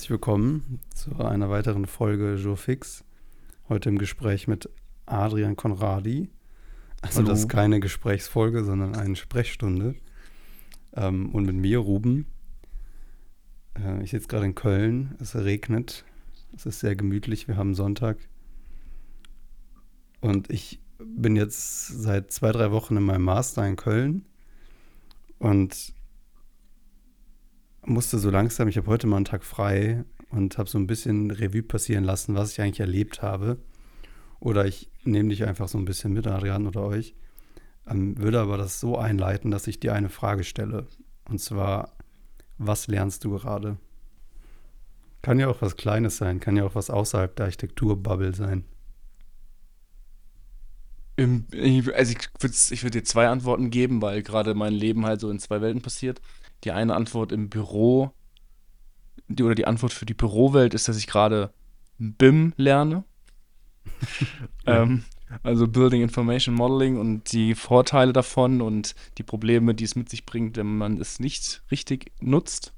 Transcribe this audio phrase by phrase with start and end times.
[0.00, 3.04] herzlich willkommen zu einer weiteren Folge Joe Fix.
[3.68, 4.70] Heute im Gespräch mit
[5.04, 6.30] Adrian Konradi.
[7.02, 7.28] Also Hallo.
[7.28, 9.94] das ist keine Gesprächsfolge, sondern eine Sprechstunde.
[10.94, 12.24] Ähm, und mit mir, Ruben.
[13.78, 15.16] Äh, ich sitze gerade in Köln.
[15.20, 16.06] Es regnet.
[16.56, 17.46] Es ist sehr gemütlich.
[17.46, 18.16] Wir haben Sonntag.
[20.22, 24.24] Und ich bin jetzt seit zwei, drei Wochen in meinem Master in Köln.
[25.38, 25.92] Und
[27.84, 31.30] musste so langsam, ich habe heute mal einen Tag frei und habe so ein bisschen
[31.30, 33.58] Revue passieren lassen, was ich eigentlich erlebt habe.
[34.40, 37.14] Oder ich nehme dich einfach so ein bisschen mit, Adrian oder euch.
[37.88, 40.86] Ähm, würde aber das so einleiten, dass ich dir eine Frage stelle.
[41.28, 41.92] Und zwar,
[42.58, 43.78] was lernst du gerade?
[45.22, 48.64] Kann ja auch was Kleines sein, kann ja auch was außerhalb der Architekturbubble sein.
[51.52, 55.20] Ich- also ich würde ich würd dir zwei Antworten geben, weil gerade mein Leben halt
[55.20, 56.20] so in zwei Welten passiert.
[56.64, 58.12] Die eine Antwort im Büro,
[59.28, 61.52] die, oder die Antwort für die Bürowelt ist, dass ich gerade
[61.98, 63.04] BIM lerne.
[64.66, 65.04] Ähm,
[65.42, 70.26] also Building Information Modeling und die Vorteile davon und die Probleme, die es mit sich
[70.26, 72.72] bringt, wenn man es nicht richtig nutzt.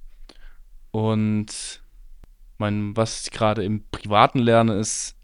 [0.91, 1.83] Und
[2.59, 5.17] mein, was ich gerade im Privaten lerne, ist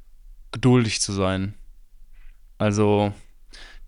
[0.51, 1.55] geduldig zu sein.
[2.57, 3.13] Also,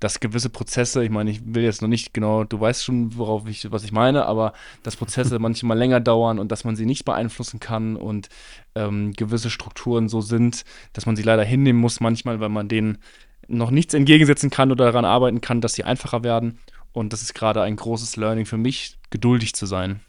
[0.00, 3.46] dass gewisse Prozesse, ich meine, ich will jetzt noch nicht genau, du weißt schon, worauf
[3.46, 7.04] ich, was ich meine, aber dass Prozesse manchmal länger dauern und dass man sie nicht
[7.04, 8.28] beeinflussen kann und
[8.74, 12.98] ähm, gewisse Strukturen so sind, dass man sie leider hinnehmen muss, manchmal, weil man denen
[13.46, 16.58] noch nichts entgegensetzen kann oder daran arbeiten kann, dass sie einfacher werden.
[16.92, 20.00] Und das ist gerade ein großes Learning für mich, geduldig zu sein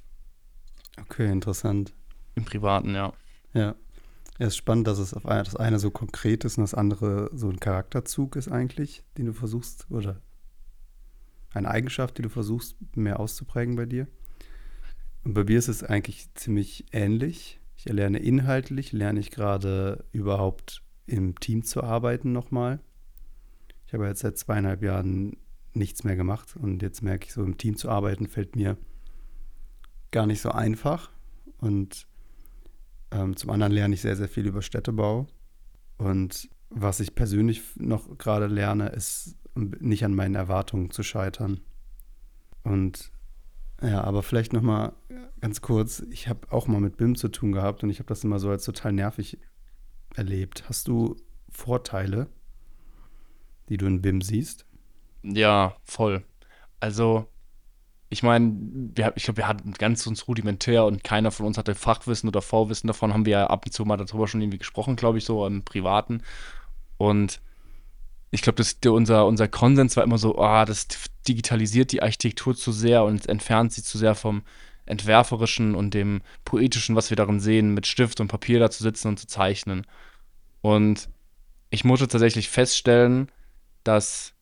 [0.99, 1.93] Okay, interessant.
[2.35, 3.13] im Privaten, ja.
[3.53, 3.75] Ja.
[4.41, 7.29] Ja, ist spannend, dass es auf eine, das eine so konkret ist und das andere
[7.31, 10.19] so ein Charakterzug ist eigentlich, den du versuchst, oder
[11.53, 14.07] eine Eigenschaft, die du versuchst, mehr auszuprägen bei dir.
[15.23, 17.59] Und bei mir ist es eigentlich ziemlich ähnlich.
[17.75, 22.79] Ich lerne inhaltlich, lerne ich gerade überhaupt im Team zu arbeiten nochmal.
[23.85, 25.37] Ich habe jetzt seit zweieinhalb Jahren
[25.75, 28.75] nichts mehr gemacht und jetzt merke ich so, im Team zu arbeiten fällt mir
[30.09, 31.11] gar nicht so einfach.
[31.59, 32.07] Und
[33.11, 35.27] ähm, zum anderen lerne ich sehr, sehr viel über Städtebau.
[35.97, 41.59] Und was ich persönlich noch gerade lerne, ist nicht an meinen Erwartungen zu scheitern.
[42.63, 43.11] Und
[43.81, 44.93] ja, aber vielleicht noch mal
[45.41, 48.23] ganz kurz, ich habe auch mal mit BIM zu tun gehabt und ich habe das
[48.23, 49.39] immer so als total nervig
[50.15, 50.69] erlebt.
[50.69, 51.17] Hast du
[51.49, 52.27] Vorteile,
[53.69, 54.65] die du in BIM siehst?
[55.23, 56.23] Ja, voll.
[56.79, 57.27] Also,
[58.11, 62.27] ich meine, ich glaube, wir hatten ganz uns rudimentär und keiner von uns hatte Fachwissen
[62.27, 65.17] oder Vorwissen davon, haben wir ja ab und zu mal darüber schon irgendwie gesprochen, glaube
[65.17, 66.21] ich, so im Privaten.
[66.97, 67.39] Und
[68.29, 70.87] ich glaube, unser, unser Konsens war immer so, ah, das
[71.25, 74.43] digitalisiert die Architektur zu sehr und entfernt sie zu sehr vom
[74.85, 79.07] Entwerferischen und dem Poetischen, was wir darin sehen, mit Stift und Papier da zu sitzen
[79.07, 79.87] und zu zeichnen.
[80.59, 81.07] Und
[81.69, 83.31] ich musste tatsächlich feststellen,
[83.85, 84.33] dass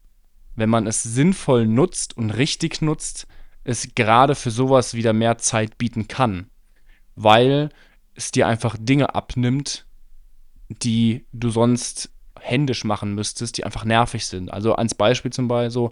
[0.55, 3.27] wenn man es sinnvoll nutzt und richtig nutzt,
[3.63, 6.49] es gerade für sowas wieder mehr Zeit bieten kann,
[7.15, 7.69] weil
[8.15, 9.85] es dir einfach Dinge abnimmt,
[10.69, 14.51] die du sonst händisch machen müsstest, die einfach nervig sind.
[14.51, 15.91] Also als Beispiel zum Beispiel so,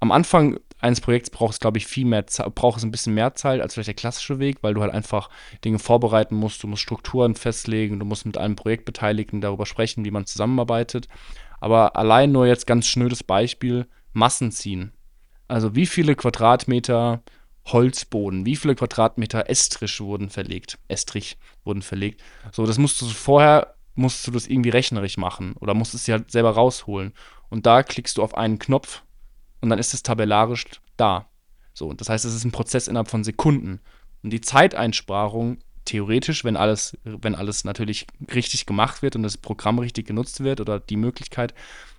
[0.00, 3.14] am Anfang eines Projekts braucht es, glaube ich, viel mehr Zeit, braucht es ein bisschen
[3.14, 5.30] mehr Zeit als vielleicht der klassische Weg, weil du halt einfach
[5.64, 10.10] Dinge vorbereiten musst, du musst Strukturen festlegen, du musst mit einem Projektbeteiligten darüber sprechen, wie
[10.10, 11.08] man zusammenarbeitet.
[11.60, 14.92] Aber allein nur jetzt ganz schnödes Beispiel, Massen ziehen.
[15.52, 17.22] Also wie viele Quadratmeter
[17.66, 22.22] Holzboden, wie viele Quadratmeter Estrich wurden verlegt, Estrich wurden verlegt.
[22.52, 26.14] So, das musst du vorher, musst du das irgendwie rechnerisch machen oder musst es dir
[26.14, 27.12] halt selber rausholen.
[27.50, 29.02] Und da klickst du auf einen Knopf
[29.60, 30.64] und dann ist es tabellarisch
[30.96, 31.28] da.
[31.74, 33.80] So, das heißt, es ist ein Prozess innerhalb von Sekunden.
[34.22, 39.78] Und die Zeiteinsparung, theoretisch, wenn alles, wenn alles natürlich richtig gemacht wird und das Programm
[39.78, 41.52] richtig genutzt wird oder die Möglichkeit,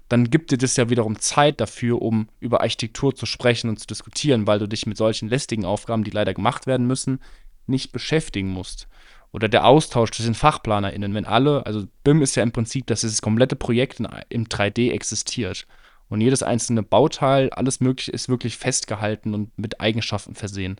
[0.09, 3.87] dann gibt dir das ja wiederum Zeit dafür, um über Architektur zu sprechen und zu
[3.87, 7.19] diskutieren, weil du dich mit solchen lästigen Aufgaben, die leider gemacht werden müssen,
[7.67, 8.87] nicht beschäftigen musst.
[9.31, 13.21] Oder der Austausch zwischen FachplanerInnen, wenn alle, also BIM ist ja im Prinzip, dass dieses
[13.21, 15.65] komplette Projekt in, im 3D existiert.
[16.09, 20.75] Und jedes einzelne Bauteil, alles Mögliche ist wirklich festgehalten und mit Eigenschaften versehen.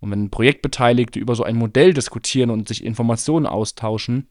[0.00, 4.28] Und wenn Projektbeteiligte über so ein Modell diskutieren und sich Informationen austauschen,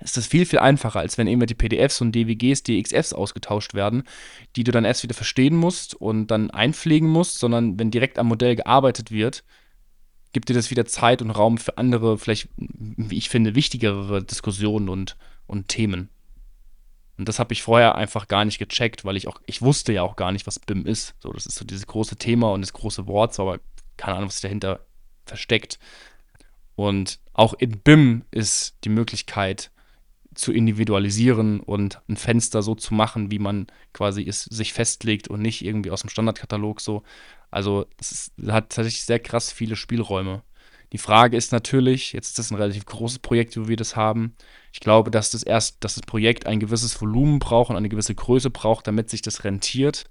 [0.00, 4.04] ist das viel, viel einfacher, als wenn irgendwelche PDFs und DWGs, DXFs ausgetauscht werden,
[4.54, 8.28] die du dann erst wieder verstehen musst und dann einpflegen musst, sondern wenn direkt am
[8.28, 9.44] Modell gearbeitet wird,
[10.32, 14.88] gibt dir das wieder Zeit und Raum für andere, vielleicht, wie ich finde, wichtigere Diskussionen
[14.88, 15.16] und,
[15.46, 16.10] und Themen.
[17.16, 20.02] Und das habe ich vorher einfach gar nicht gecheckt, weil ich auch, ich wusste ja
[20.02, 21.16] auch gar nicht, was BIM ist.
[21.18, 23.58] So, das ist so dieses große Thema und das große Wort, so, aber
[23.96, 24.86] keine Ahnung, was sich dahinter
[25.24, 25.80] versteckt.
[26.76, 29.72] Und auch in BIM ist die Möglichkeit
[30.38, 35.42] zu individualisieren und ein Fenster so zu machen, wie man quasi es sich festlegt und
[35.42, 37.02] nicht irgendwie aus dem Standardkatalog so.
[37.50, 40.42] Also es hat tatsächlich sehr krass viele Spielräume.
[40.92, 44.36] Die Frage ist natürlich, jetzt ist das ein relativ großes Projekt, wo wir das haben.
[44.72, 48.14] Ich glaube, dass das erst, dass das Projekt ein gewisses Volumen braucht und eine gewisse
[48.14, 50.04] Größe braucht, damit sich das rentiert.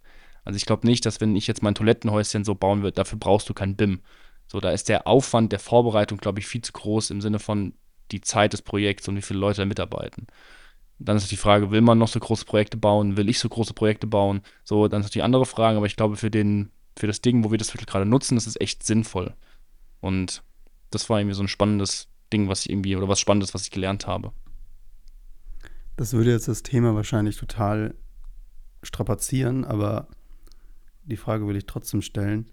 [0.43, 3.49] Also ich glaube nicht, dass wenn ich jetzt mein Toilettenhäuschen so bauen würde, dafür brauchst
[3.49, 4.01] du kein BIM.
[4.47, 7.73] So, da ist der Aufwand der Vorbereitung, glaube ich, viel zu groß im Sinne von
[8.11, 10.27] die Zeit des Projekts und wie viele Leute da mitarbeiten.
[10.99, 13.17] Dann ist die Frage, will man noch so große Projekte bauen?
[13.17, 14.41] Will ich so große Projekte bauen?
[14.63, 17.51] So, dann ist die andere Frage, aber ich glaube, für, den, für das Ding, wo
[17.51, 19.35] wir das Viertel gerade nutzen, ist es echt sinnvoll.
[19.99, 20.43] Und
[20.89, 23.71] das war irgendwie so ein spannendes Ding, was ich irgendwie, oder was Spannendes, was ich
[23.71, 24.31] gelernt habe.
[25.97, 27.95] Das würde jetzt das Thema wahrscheinlich total
[28.83, 30.07] strapazieren, aber
[31.03, 32.49] die Frage will ich trotzdem stellen.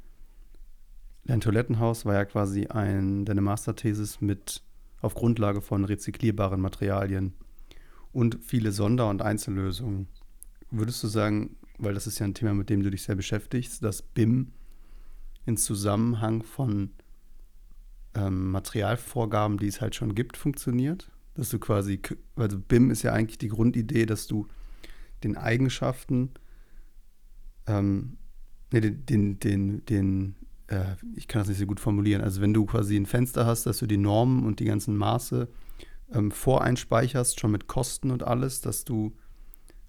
[1.24, 4.62] Dein Toilettenhaus war ja quasi ein, deine Masterthesis mit
[5.04, 7.34] auf Grundlage von rezyklierbaren Materialien
[8.12, 10.08] und viele Sonder- und Einzellösungen.
[10.70, 13.82] Würdest du sagen, weil das ist ja ein Thema, mit dem du dich sehr beschäftigst,
[13.82, 14.52] dass BIM
[15.46, 16.90] in Zusammenhang von
[18.14, 21.10] ähm, Materialvorgaben, die es halt schon gibt, funktioniert?
[21.34, 22.00] Dass du quasi,
[22.36, 24.46] also BIM ist ja eigentlich die Grundidee, dass du
[25.22, 26.30] den Eigenschaften,
[27.66, 28.16] ähm,
[28.72, 30.36] nee, den, den, den, den
[30.69, 32.22] äh, ich kann das nicht so gut formulieren.
[32.22, 35.49] Also wenn du quasi ein Fenster hast, dass du die Normen und die ganzen Maße
[36.12, 39.12] ähm, voreinspeicherst, schon mit Kosten und alles, dass du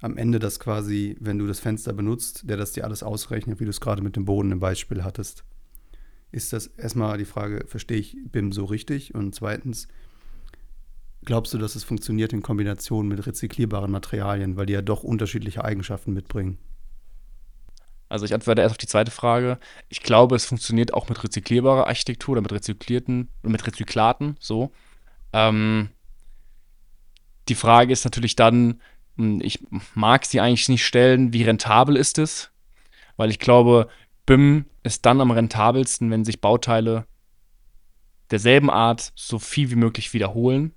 [0.02, 3.64] am Ende das quasi, wenn du das Fenster benutzt, der das dir alles ausrechnet, wie
[3.64, 5.44] du es gerade mit dem Boden im Beispiel hattest.
[6.32, 9.16] Ist das erstmal die Frage, verstehe ich BIM so richtig?
[9.16, 9.88] Und zweitens,
[11.24, 15.64] glaubst du, dass es funktioniert in Kombination mit rezyklierbaren Materialien, weil die ja doch unterschiedliche
[15.64, 16.58] Eigenschaften mitbringen?
[18.16, 19.60] Also ich antworte erst auf die zweite Frage.
[19.90, 24.72] Ich glaube, es funktioniert auch mit rezyklierbarer Architektur oder mit rezyklierten, mit Rezyklaten, so.
[25.34, 25.90] Ähm,
[27.50, 28.80] die Frage ist natürlich dann,
[29.18, 32.52] hm, ich mag sie eigentlich nicht stellen, wie rentabel ist es?
[33.18, 33.90] Weil ich glaube,
[34.26, 37.08] BIM ist dann am rentabelsten, wenn sich Bauteile
[38.32, 40.72] derselben Art so viel wie möglich wiederholen,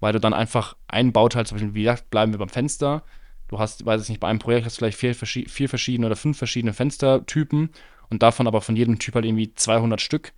[0.00, 3.02] weil du dann einfach ein Bauteil, zum Beispiel, wie gesagt, bleiben wir beim Fenster,
[3.48, 6.16] du hast, weiß ich nicht, bei einem Projekt hast du vielleicht vier, vier verschiedene oder
[6.16, 7.70] fünf verschiedene Fenstertypen
[8.10, 10.32] und davon aber von jedem Typ halt irgendwie 200 Stück.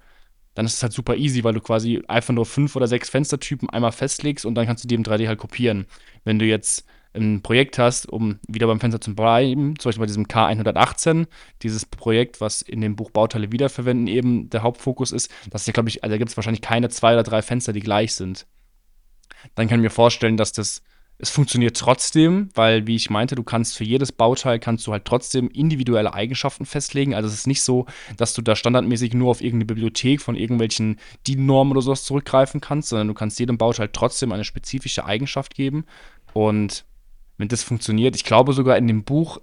[0.55, 3.71] Dann ist es halt super easy, weil du quasi einfach nur fünf oder sechs Fenstertypen
[3.71, 5.87] einmal festlegst und dann kannst du die im 3D halt kopieren.
[6.25, 6.85] Wenn du jetzt
[7.15, 11.27] ein Projekt hast, um wieder beim Fenster zu bleiben, zum Beispiel bei diesem K118,
[11.63, 15.73] dieses Projekt, was in dem Buch Bauteile wiederverwenden eben der Hauptfokus ist, das ist ja,
[15.73, 18.47] glaube ich, also da gibt es wahrscheinlich keine zwei oder drei Fenster, die gleich sind.
[19.55, 20.83] Dann kann ich mir vorstellen, dass das
[21.20, 25.05] es funktioniert trotzdem, weil, wie ich meinte, du kannst für jedes Bauteil kannst du halt
[25.05, 27.12] trotzdem individuelle Eigenschaften festlegen.
[27.12, 27.87] Also es ist nicht so,
[28.17, 32.91] dass du da standardmäßig nur auf irgendeine Bibliothek von irgendwelchen DIN-Normen oder sowas zurückgreifen kannst,
[32.91, 35.87] sondern du kannst jedem Bauteil trotzdem eine spezifische Eigenschaft geben.
[36.35, 36.85] Und
[37.37, 39.41] wenn das funktioniert, ich glaube sogar in dem Buch,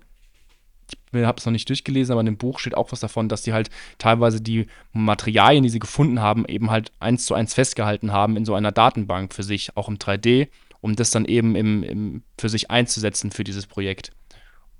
[1.12, 3.42] ich habe es noch nicht durchgelesen, aber in dem Buch steht auch was davon, dass
[3.42, 8.14] die halt teilweise die Materialien, die sie gefunden haben, eben halt eins zu eins festgehalten
[8.14, 10.48] haben in so einer Datenbank für sich, auch im 3D,
[10.86, 14.12] um das dann eben im, im, für sich einzusetzen für dieses Projekt.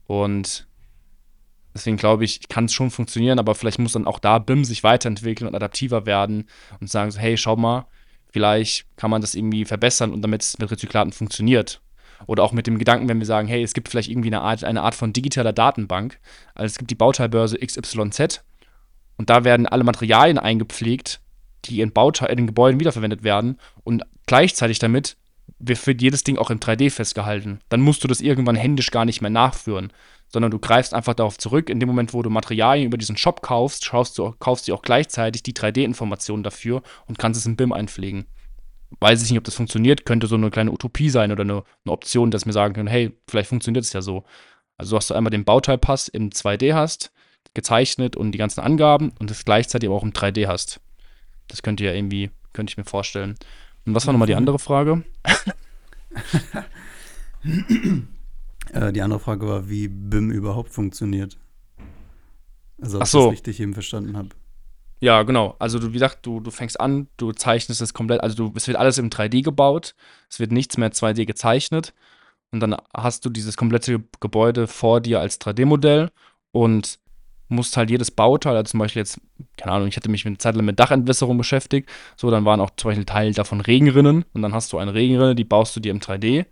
[0.06, 0.68] Und
[1.74, 4.84] deswegen glaube ich, kann es schon funktionieren, aber vielleicht muss dann auch da BIM sich
[4.84, 6.48] weiterentwickeln und adaptiver werden
[6.80, 7.88] und sagen so, hey, schau mal,
[8.30, 11.82] vielleicht kann man das irgendwie verbessern und damit es mit Rezyklaten funktioniert.
[12.28, 14.64] Oder auch mit dem Gedanken, wenn wir sagen, hey, es gibt vielleicht irgendwie eine Art,
[14.64, 16.20] eine Art von digitaler Datenbank.
[16.54, 18.44] Also es gibt die Bauteilbörse XYZ
[19.18, 21.20] und da werden alle Materialien eingepflegt,
[21.66, 25.18] die in, Bauteil, in den Gebäuden wiederverwendet werden und gleichzeitig damit
[25.68, 27.60] wird jedes Ding auch im 3D festgehalten.
[27.70, 29.92] Dann musst du das irgendwann händisch gar nicht mehr nachführen,
[30.28, 31.70] sondern du greifst einfach darauf zurück.
[31.70, 34.82] In dem Moment, wo du Materialien über diesen Shop kaufst, schaust du, kaufst du auch
[34.82, 38.26] gleichzeitig die 3D-Informationen dafür und kannst es im BIM einpflegen
[39.00, 41.92] weiß ich nicht, ob das funktioniert, könnte so eine kleine Utopie sein oder eine, eine
[41.92, 44.24] Option, dass mir sagen können, hey, vielleicht funktioniert es ja so.
[44.78, 47.12] Also, dass du einmal den Bauteilpass im 2D hast,
[47.54, 50.82] gezeichnet und die ganzen Angaben und das gleichzeitig aber auch im 3D hast.
[51.48, 53.36] Das könnte ja irgendwie, könnte ich mir vorstellen.
[53.86, 55.04] Und was war nochmal die andere Frage?
[58.74, 61.38] äh, die andere Frage war, wie BIM überhaupt funktioniert.
[62.82, 63.20] Also, ob so.
[63.20, 64.30] ich das richtig eben verstanden habe.
[65.00, 65.56] Ja, genau.
[65.60, 68.68] Also du, wie gesagt, du, du fängst an, du zeichnest es komplett, also du, es
[68.68, 69.94] wird alles im 3D gebaut,
[70.30, 71.94] es wird nichts mehr 2D gezeichnet
[72.52, 76.12] und dann hast du dieses komplette Gebäude vor dir als 3D-Modell
[76.52, 77.00] und
[77.48, 79.20] musst halt jedes Bauteil, also zum Beispiel jetzt,
[79.58, 82.90] keine Ahnung, ich hatte mich mit Zeit mit Dachentwässerung beschäftigt, so, dann waren auch zum
[82.90, 86.00] Beispiel Teile davon Regenrinnen und dann hast du eine Regenrinne, die baust du dir im
[86.00, 86.46] 3D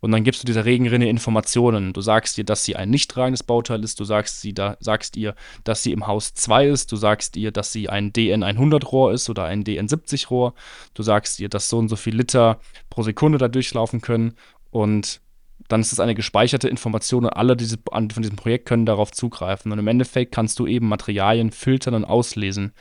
[0.00, 1.92] Und dann gibst du dieser Regenrinne Informationen.
[1.92, 3.98] Du sagst ihr, dass sie ein nicht tragendes Bauteil ist.
[3.98, 5.34] Du sagst, sie da, sagst ihr,
[5.64, 6.92] dass sie im Haus 2 ist.
[6.92, 10.54] Du sagst ihr, dass sie ein DN100-Rohr ist oder ein DN70-Rohr.
[10.94, 12.60] Du sagst ihr, dass so und so viel Liter
[12.90, 14.34] pro Sekunde da durchlaufen können.
[14.70, 15.20] Und
[15.68, 19.72] dann ist es eine gespeicherte Information und alle diese, von diesem Projekt können darauf zugreifen.
[19.72, 22.72] Und im Endeffekt kannst du eben Materialien filtern und auslesen.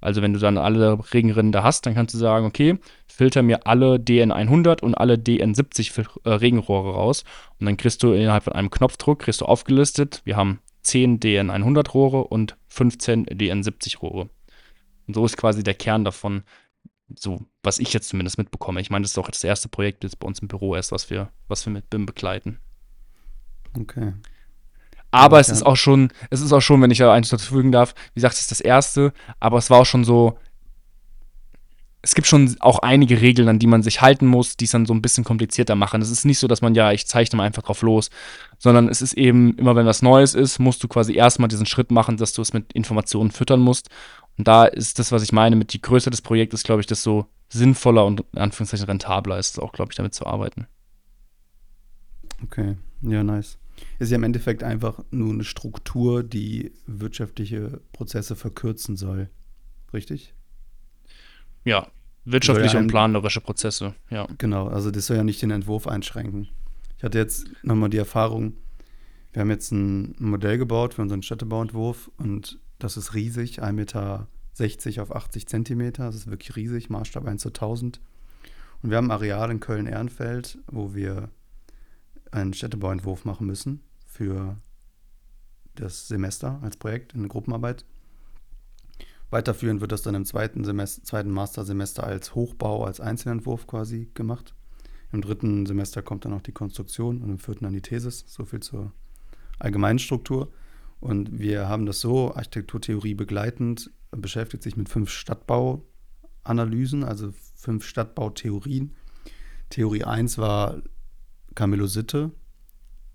[0.00, 3.66] Also wenn du dann alle Regenrinnen da hast, dann kannst du sagen, okay, filter mir
[3.66, 7.24] alle DN100 und alle DN70 äh, Regenrohre raus.
[7.58, 11.90] Und dann kriegst du innerhalb von einem Knopfdruck, kriegst du aufgelistet, wir haben 10 DN100
[11.92, 14.28] Rohre und 15 DN70 Rohre.
[15.06, 16.42] Und so ist quasi der Kern davon,
[17.16, 18.80] so was ich jetzt zumindest mitbekomme.
[18.80, 21.10] Ich meine, das ist auch das erste Projekt jetzt bei uns im Büro erst, was
[21.10, 22.58] wir, was wir mit BIM begleiten.
[23.78, 24.14] Okay.
[25.10, 27.70] Aber es ist auch schon, es ist auch schon, wenn ich da eins dazu fügen
[27.70, 30.38] darf, wie gesagt, es ist das erste, aber es war auch schon so,
[32.04, 34.86] es gibt schon auch einige Regeln, an die man sich halten muss, die es dann
[34.86, 36.02] so ein bisschen komplizierter machen.
[36.02, 38.10] Es ist nicht so, dass man ja, ich zeichne mal einfach drauf los,
[38.58, 41.90] sondern es ist eben, immer wenn was Neues ist, musst du quasi erstmal diesen Schritt
[41.90, 43.88] machen, dass du es mit Informationen füttern musst.
[44.36, 47.26] Und da ist das, was ich meine, mit die Größe des Projektes, glaube ich, desto
[47.48, 50.66] sinnvoller und in Anführungszeichen rentabler ist es auch, glaube ich, damit zu arbeiten.
[52.42, 53.58] Okay, ja, nice
[53.98, 59.30] ist ja im Endeffekt einfach nur eine Struktur, die wirtschaftliche Prozesse verkürzen soll.
[59.92, 60.34] Richtig?
[61.64, 61.88] Ja,
[62.24, 64.26] wirtschaftliche ja und planerische Prozesse, ja.
[64.38, 66.48] Genau, also das soll ja nicht den Entwurf einschränken.
[66.98, 68.54] Ich hatte jetzt nochmal die Erfahrung,
[69.32, 74.28] wir haben jetzt ein Modell gebaut für unseren Städtebauentwurf und das ist riesig, 1,60 Meter
[75.02, 77.98] auf 80 Zentimeter, das ist wirklich riesig, Maßstab 1 zu 1000.
[78.82, 81.30] Und wir haben ein Areal in Köln-Ehrenfeld, wo wir
[82.30, 84.58] einen Städtebauentwurf machen müssen für
[85.76, 87.86] das Semester als Projekt in der Gruppenarbeit.
[89.30, 94.54] Weiterführend wird das dann im zweiten, Semester, zweiten Mastersemester als Hochbau, als Einzelentwurf quasi gemacht.
[95.10, 98.24] Im dritten Semester kommt dann noch die Konstruktion und im vierten dann die Thesis.
[98.28, 98.92] So viel zur
[99.58, 100.52] allgemeinen Struktur.
[101.04, 108.94] Und wir haben das so, Architekturtheorie begleitend, beschäftigt sich mit fünf Stadtbauanalysen, also fünf Stadtbautheorien.
[109.68, 110.80] Theorie 1 war
[111.54, 112.30] Camillo Sitte,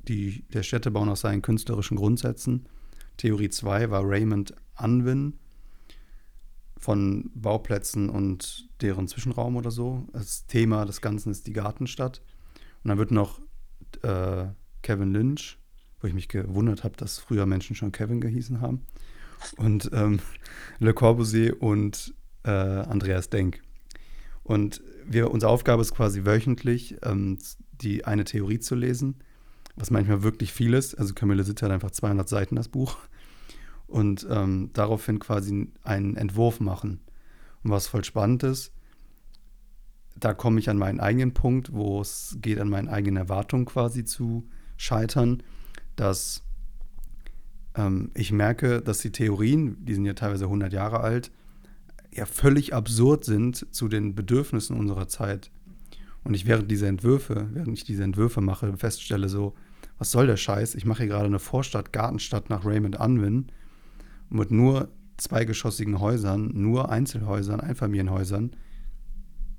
[0.08, 2.68] die, der Städtebau nach seinen künstlerischen Grundsätzen.
[3.18, 5.40] Theorie 2 war Raymond Unwin
[6.78, 10.06] von Bauplätzen und deren Zwischenraum oder so.
[10.14, 12.22] Das Thema des Ganzen ist die Gartenstadt.
[12.84, 13.42] Und dann wird noch
[14.04, 14.46] äh,
[14.84, 15.58] Kevin Lynch,
[16.02, 18.82] wo ich mich gewundert habe, dass früher Menschen schon Kevin gehießen haben.
[19.58, 20.20] Und ähm,
[20.80, 22.14] Le Corbusier und
[22.44, 23.62] äh, Andreas Denk.
[24.44, 27.38] Und wir, unsere Aufgabe ist quasi wöchentlich ähm,
[27.82, 29.16] die eine Theorie zu lesen,
[29.76, 30.96] was manchmal wirklich viel ist.
[30.96, 32.98] Also Camille Sitte hat einfach 200 Seiten das Buch
[33.88, 37.02] und ähm, daraufhin quasi einen Entwurf machen.
[37.64, 38.72] Und was voll spannend ist,
[40.16, 44.04] da komme ich an meinen eigenen Punkt, wo es geht, an meinen eigenen Erwartungen quasi
[44.04, 45.44] zu scheitern,
[46.00, 46.44] dass
[47.76, 51.32] ähm, ich merke, dass die Theorien, die sind ja teilweise 100 Jahre alt,
[52.12, 55.52] ja völlig absurd sind zu den Bedürfnissen unserer Zeit.
[56.24, 59.54] Und ich während dieser Entwürfe, während ich diese Entwürfe mache, feststelle so,
[59.98, 60.76] was soll der Scheiß?
[60.76, 63.48] Ich mache hier gerade eine Vorstadt, Gartenstadt nach Raymond Unwin
[64.30, 68.52] mit nur zweigeschossigen Häusern, nur Einzelhäusern, Einfamilienhäusern.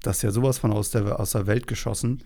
[0.02, 2.23] Das ist ja sowas von aus der, aus der Welt geschossen.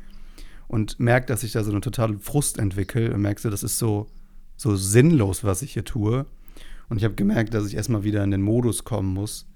[0.66, 4.08] Und merke, dass ich da so eine totale Frust entwickle und merkst das ist so,
[4.56, 6.26] so sinnlos, was ich hier tue.
[6.88, 9.46] Und ich habe gemerkt, dass ich erstmal wieder in den Modus kommen muss,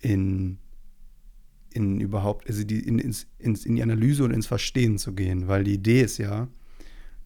[0.00, 0.58] in
[1.70, 5.48] in überhaupt, also die, in, ins, ins, in die Analyse und ins Verstehen zu gehen,
[5.48, 6.48] weil die Idee ist ja,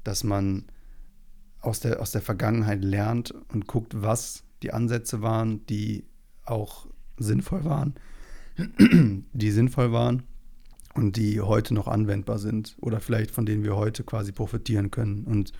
[0.04, 0.64] dass man
[1.60, 6.04] aus der, aus der Vergangenheit lernt und guckt, was die Ansätze waren, die
[6.44, 6.86] auch
[7.18, 7.94] sinnvoll waren,
[9.32, 10.24] die sinnvoll waren
[10.94, 15.24] und die heute noch anwendbar sind oder vielleicht von denen wir heute quasi profitieren können.
[15.24, 15.52] Und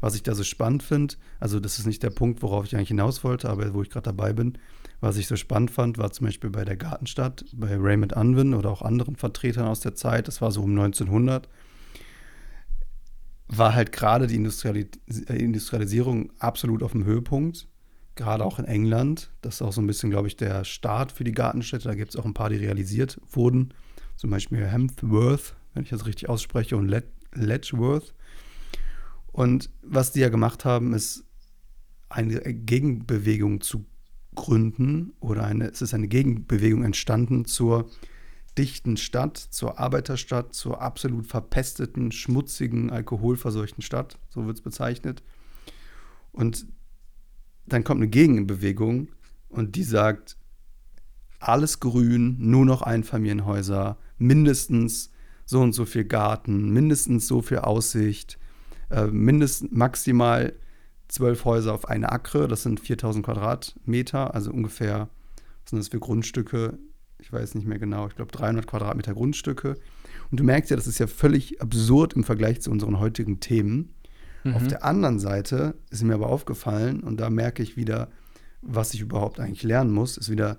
[0.00, 2.88] was ich da so spannend finde, also das ist nicht der Punkt, worauf ich eigentlich
[2.88, 4.58] hinaus wollte, aber wo ich gerade dabei bin,
[5.00, 8.70] was ich so spannend fand, war zum Beispiel bei der Gartenstadt, bei Raymond Unwin oder
[8.70, 11.48] auch anderen Vertretern aus der Zeit, das war so um 1900,
[13.48, 14.88] war halt gerade die Industrialis
[15.28, 17.66] Industrialisierung absolut auf dem Höhepunkt,
[18.14, 19.30] gerade auch in England.
[19.40, 21.88] Das ist auch so ein bisschen, glaube ich, der Start für die Gartenstädte.
[21.88, 23.72] Da gibt es auch ein paar, die realisiert wurden,
[24.18, 26.92] zum Beispiel Hemsworth, wenn ich das richtig ausspreche, und
[27.32, 28.12] Letchworth.
[29.30, 31.24] Und was die ja gemacht haben, ist
[32.08, 33.86] eine Gegenbewegung zu
[34.34, 37.88] gründen oder eine, es ist eine Gegenbewegung entstanden zur
[38.56, 45.22] dichten Stadt, zur Arbeiterstadt, zur absolut verpesteten, schmutzigen, alkoholverseuchten Stadt, so wird es bezeichnet.
[46.32, 46.66] Und
[47.66, 49.10] dann kommt eine Gegenbewegung
[49.48, 50.36] und die sagt,
[51.38, 55.10] alles grün, nur noch Einfamilienhäuser, mindestens
[55.44, 58.38] so und so viel Garten, mindestens so viel Aussicht,
[58.90, 60.52] äh, mindestens maximal
[61.08, 65.08] zwölf Häuser auf eine Akre, das sind 4000 Quadratmeter, also ungefähr,
[65.62, 66.78] was sind das für Grundstücke?
[67.18, 69.76] Ich weiß nicht mehr genau, ich glaube 300 Quadratmeter Grundstücke.
[70.30, 73.94] Und du merkst ja, das ist ja völlig absurd im Vergleich zu unseren heutigen Themen.
[74.44, 74.54] Mhm.
[74.54, 78.08] Auf der anderen Seite ist mir aber aufgefallen, und da merke ich wieder,
[78.60, 80.58] was ich überhaupt eigentlich lernen muss, ist wieder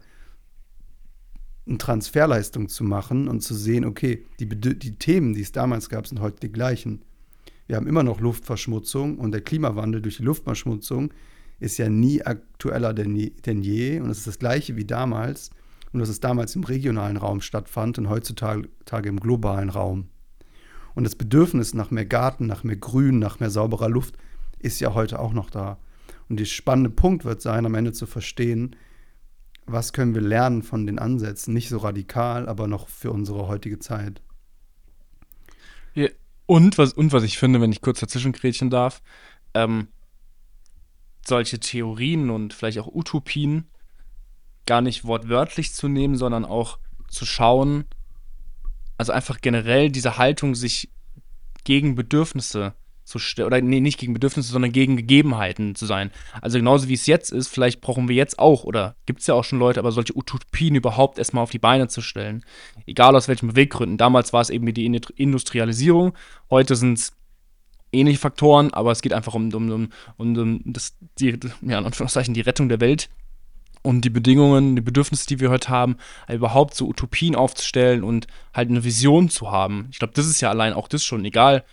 [1.70, 6.08] eine Transferleistung zu machen und zu sehen, okay, die, die Themen, die es damals gab,
[6.08, 7.04] sind heute die gleichen.
[7.68, 11.14] Wir haben immer noch Luftverschmutzung und der Klimawandel durch die Luftverschmutzung
[11.60, 14.00] ist ja nie aktueller denn je, denn je.
[14.00, 15.52] Und es ist das gleiche wie damals.
[15.92, 20.08] Und dass es damals im regionalen Raum stattfand und heutzutage im globalen Raum.
[20.96, 24.16] Und das Bedürfnis nach mehr Garten, nach mehr Grün, nach mehr sauberer Luft
[24.60, 25.80] ist ja heute auch noch da.
[26.28, 28.76] Und der spannende Punkt wird sein, am Ende zu verstehen,
[29.72, 31.54] was können wir lernen von den Ansätzen?
[31.54, 34.22] Nicht so radikal, aber noch für unsere heutige Zeit.
[35.94, 36.08] Ja,
[36.46, 39.02] und, was, und was ich finde, wenn ich kurz dazwischen grätschen darf,
[39.54, 39.88] ähm,
[41.26, 43.68] solche Theorien und vielleicht auch Utopien
[44.66, 47.86] gar nicht wortwörtlich zu nehmen, sondern auch zu schauen,
[48.98, 50.92] also einfach generell diese Haltung, sich
[51.64, 56.12] gegen Bedürfnisse zu stellen, oder nee, nicht gegen Bedürfnisse, sondern gegen Gegebenheiten zu sein.
[56.42, 59.34] Also genauso wie es jetzt ist, vielleicht brauchen wir jetzt auch, oder gibt es ja
[59.34, 62.46] auch schon Leute, aber solche Utopien überhaupt erstmal auf die Beine zu stellen.
[62.86, 63.98] Egal aus welchen Beweggründen.
[63.98, 66.14] Damals war es eben die Industrialisierung,
[66.52, 67.14] heute sind es
[67.92, 72.34] ähnliche Faktoren, aber es geht einfach um, um, um, um das, die, ja, in Anführungszeichen,
[72.34, 73.10] die Rettung der Welt
[73.82, 75.98] und die Bedingungen, die Bedürfnisse, die wir heute haben,
[76.28, 79.88] überhaupt so Utopien aufzustellen und halt eine Vision zu haben.
[79.92, 81.64] Ich glaube, das ist ja allein auch das schon, egal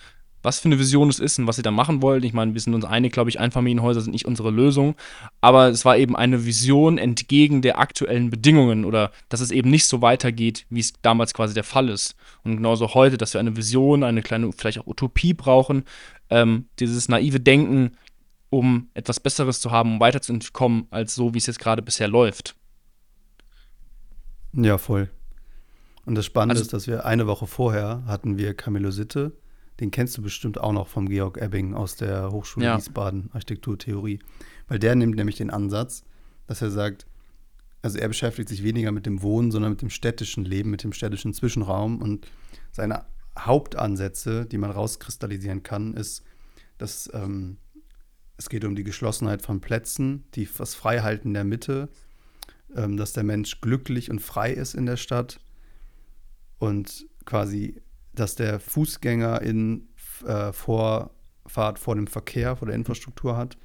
[0.46, 2.22] was für eine Vision es ist und was sie da machen wollen.
[2.22, 4.94] Ich meine, wir sind uns einig, glaube ich, Einfamilienhäuser sind nicht unsere Lösung,
[5.40, 9.86] aber es war eben eine Vision entgegen der aktuellen Bedingungen oder dass es eben nicht
[9.86, 12.14] so weitergeht, wie es damals quasi der Fall ist.
[12.44, 15.82] Und genauso heute, dass wir eine Vision, eine kleine, vielleicht auch Utopie brauchen,
[16.30, 17.96] ähm, dieses naive Denken,
[18.48, 22.54] um etwas Besseres zu haben, um weiterzukommen, als so, wie es jetzt gerade bisher läuft.
[24.52, 25.10] Ja, voll.
[26.04, 29.32] Und das Spannende also, ist, dass wir eine Woche vorher hatten wir Camillo Sitte,
[29.80, 32.76] den kennst du bestimmt auch noch vom Georg Ebbing aus der Hochschule ja.
[32.76, 34.20] Wiesbaden, Architekturtheorie.
[34.68, 36.04] Weil der nimmt nämlich den Ansatz,
[36.46, 37.06] dass er sagt,
[37.82, 40.92] also er beschäftigt sich weniger mit dem Wohnen, sondern mit dem städtischen Leben, mit dem
[40.92, 42.00] städtischen Zwischenraum.
[42.00, 42.26] Und
[42.72, 43.04] seine
[43.38, 46.22] Hauptansätze, die man rauskristallisieren kann, ist,
[46.78, 47.58] dass ähm,
[48.36, 51.88] es geht um die Geschlossenheit von Plätzen, die, das Freihalten der Mitte,
[52.74, 55.40] ähm, dass der Mensch glücklich und frei ist in der Stadt
[56.58, 57.82] und quasi,
[58.18, 59.88] dass der Fußgänger in
[60.26, 63.56] äh, Vorfahrt vor dem Verkehr, vor der Infrastruktur hat.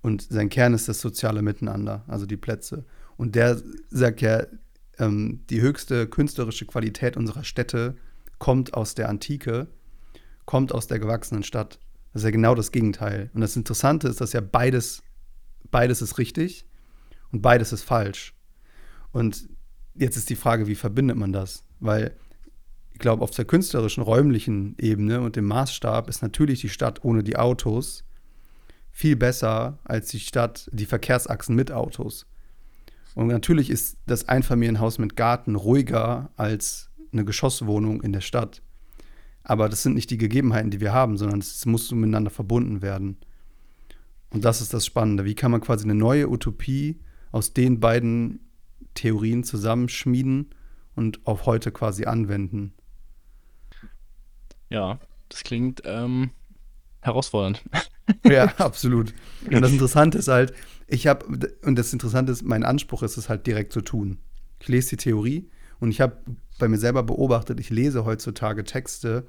[0.00, 2.84] Und sein Kern ist das soziale Miteinander, also die Plätze.
[3.16, 4.46] Und der sagt ja,
[4.98, 7.96] ähm, die höchste künstlerische Qualität unserer Städte
[8.38, 9.68] kommt aus der Antike,
[10.44, 11.78] kommt aus der gewachsenen Stadt.
[12.12, 13.30] Das ist ja genau das Gegenteil.
[13.34, 15.02] Und das Interessante ist, dass ja beides,
[15.70, 16.66] beides ist richtig
[17.32, 18.34] und beides ist falsch.
[19.10, 19.48] Und
[19.94, 21.64] jetzt ist die Frage, wie verbindet man das?
[21.80, 22.16] Weil
[22.98, 27.22] ich glaube, auf der künstlerischen, räumlichen Ebene und dem Maßstab ist natürlich die Stadt ohne
[27.22, 28.02] die Autos
[28.90, 32.26] viel besser als die Stadt, die Verkehrsachsen mit Autos.
[33.14, 38.62] Und natürlich ist das Einfamilienhaus mit Garten ruhiger als eine Geschosswohnung in der Stadt.
[39.44, 43.16] Aber das sind nicht die Gegebenheiten, die wir haben, sondern es muss miteinander verbunden werden.
[44.30, 45.24] Und das ist das Spannende.
[45.24, 46.98] Wie kann man quasi eine neue Utopie
[47.30, 48.40] aus den beiden
[48.94, 50.50] Theorien zusammenschmieden
[50.96, 52.74] und auf heute quasi anwenden?
[54.70, 56.30] Ja, das klingt ähm,
[57.00, 57.62] herausfordernd.
[58.24, 59.14] ja, absolut.
[59.50, 60.52] Und das Interessante ist halt,
[60.86, 61.26] ich habe,
[61.62, 64.18] und das Interessante ist, mein Anspruch ist es halt direkt zu tun.
[64.60, 65.50] Ich lese die Theorie
[65.80, 66.18] und ich habe
[66.58, 69.26] bei mir selber beobachtet, ich lese heutzutage Texte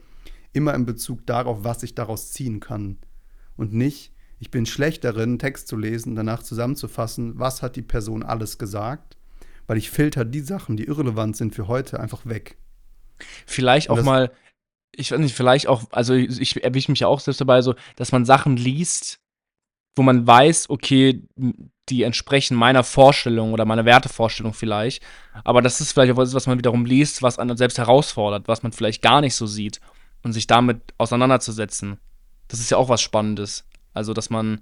[0.54, 2.98] immer in Bezug darauf, was ich daraus ziehen kann.
[3.56, 8.24] Und nicht, ich bin schlecht darin, Text zu lesen, danach zusammenzufassen, was hat die Person
[8.24, 9.18] alles gesagt,
[9.68, 12.58] weil ich filter die Sachen, die irrelevant sind für heute, einfach weg.
[13.46, 14.32] Vielleicht auch mal,
[14.92, 18.12] ich weiß nicht, vielleicht auch, also ich, erwische mich ja auch selbst dabei, so, dass
[18.12, 19.20] man Sachen liest,
[19.96, 21.24] wo man weiß, okay,
[21.90, 25.04] die entsprechen meiner Vorstellung oder meiner Wertevorstellung vielleicht.
[25.44, 28.64] Aber das ist vielleicht auch was, was man wiederum liest, was einen selbst herausfordert, was
[28.64, 29.80] man vielleicht gar nicht so sieht
[30.24, 31.98] und sich damit auseinanderzusetzen.
[32.48, 33.66] Das ist ja auch was Spannendes.
[33.94, 34.62] Also, dass man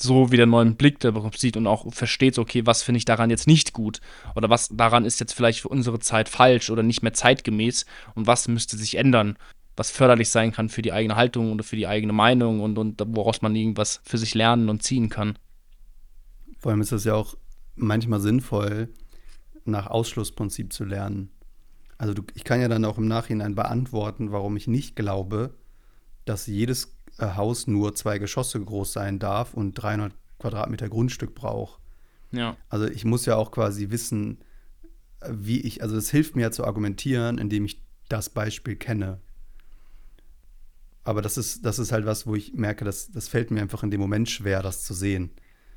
[0.00, 3.30] so wieder einen neuen Blick darauf sieht und auch versteht, okay, was finde ich daran
[3.30, 4.00] jetzt nicht gut
[4.34, 8.26] oder was daran ist jetzt vielleicht für unsere Zeit falsch oder nicht mehr zeitgemäß und
[8.26, 9.38] was müsste sich ändern,
[9.76, 13.00] was förderlich sein kann für die eigene Haltung oder für die eigene Meinung und, und
[13.06, 15.38] woraus man irgendwas für sich lernen und ziehen kann.
[16.58, 17.36] Vor allem ist es ja auch
[17.76, 18.88] manchmal sinnvoll,
[19.64, 21.30] nach Ausschlussprinzip zu lernen.
[21.98, 25.54] Also du, ich kann ja dann auch im Nachhinein beantworten, warum ich nicht glaube,
[26.24, 31.80] dass jedes Haus nur zwei Geschosse groß sein darf und 300 Quadratmeter Grundstück braucht.
[32.32, 32.56] Ja.
[32.68, 34.38] Also ich muss ja auch quasi wissen,
[35.20, 39.20] äh, wie ich, also es hilft mir ja zu argumentieren, indem ich das Beispiel kenne.
[41.04, 43.82] Aber das ist, das ist halt was, wo ich merke, dass, das fällt mir einfach
[43.82, 45.30] in dem Moment schwer, das zu sehen.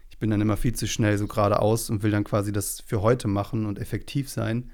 [0.09, 3.01] Ich bin dann immer viel zu schnell so geradeaus und will dann quasi das für
[3.01, 4.71] heute machen und effektiv sein.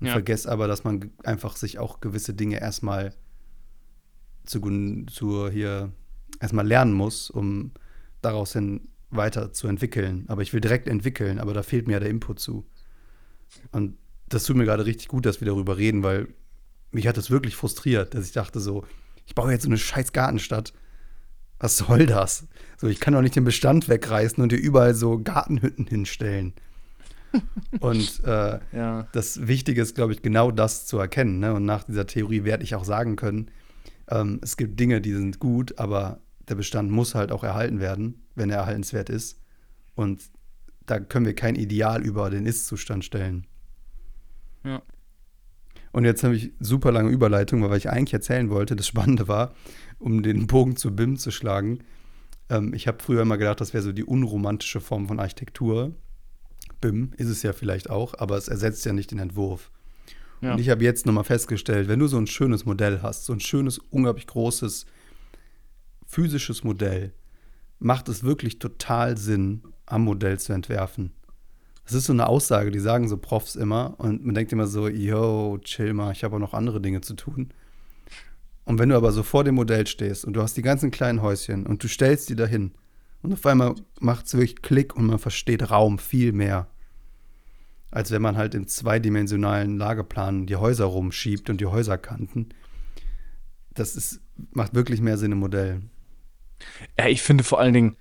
[0.00, 0.12] Und Ja.
[0.12, 3.12] vergesse aber, dass man einfach sich auch gewisse Dinge erstmal
[4.44, 4.60] zu,
[5.06, 5.92] zu hier
[6.40, 7.72] erstmal lernen muss, um
[8.20, 10.24] daraus hin weiter zu entwickeln.
[10.28, 12.64] Aber ich will direkt entwickeln, aber da fehlt mir ja der Input zu.
[13.70, 13.96] Und
[14.28, 16.28] das tut mir gerade richtig gut, dass wir darüber reden, weil
[16.90, 18.84] mich hat das wirklich frustriert, dass ich dachte so,
[19.26, 20.72] ich baue jetzt so eine scheiß Gartenstadt.
[21.58, 22.48] Was soll das?
[22.76, 26.54] So, ich kann doch nicht den Bestand wegreißen und hier überall so Gartenhütten hinstellen.
[27.80, 29.06] und äh, Ja.
[29.12, 31.38] das Wichtige ist, glaube ich, genau das zu erkennen.
[31.38, 31.54] Ne?
[31.54, 33.50] Und nach dieser Theorie werde ich auch sagen können,
[34.10, 38.22] ähm, es gibt Dinge, die sind gut, aber der Bestand muss halt auch erhalten werden,
[38.34, 39.40] wenn er erhaltenswert ist.
[39.94, 40.30] Und
[40.86, 43.46] da können wir kein Ideal über den Ist-Zustand stellen.
[44.64, 44.82] Ja.
[45.92, 49.54] Und jetzt habe ich super lange Überleitung, weil ich eigentlich erzählen wollte, das Spannende war,
[49.98, 51.80] um den Bogen zu BIM zu schlagen.
[52.48, 55.94] Ähm, ich habe früher immer gedacht, das wäre so die unromantische Form von Architektur.
[56.80, 59.70] BIM ist es ja vielleicht auch, aber es ersetzt ja nicht den Entwurf.
[60.42, 60.52] Ja.
[60.52, 63.40] Und ich habe jetzt nochmal festgestellt, wenn du so ein schönes Modell hast, so ein
[63.40, 64.86] schönes, unglaublich großes
[66.06, 67.12] physisches Modell,
[67.78, 71.12] macht es wirklich total Sinn, am Modell zu entwerfen.
[71.84, 74.88] Das ist so eine Aussage, die sagen so Profs immer und man denkt immer so,
[74.88, 77.52] yo, chill mal, ich habe auch noch andere Dinge zu tun.
[78.64, 81.22] Und wenn du aber so vor dem Modell stehst und du hast die ganzen kleinen
[81.22, 82.72] Häuschen und du stellst die dahin
[83.22, 86.68] und auf einmal macht es wirklich Klick und man versteht Raum viel mehr,
[87.92, 92.54] als wenn man halt im zweidimensionalen Lageplan die Häuser rumschiebt und die Häuserkanten.
[93.74, 95.82] Das ist, macht wirklich mehr Sinn im Modell.
[96.98, 97.96] Ja, ich finde vor allen Dingen,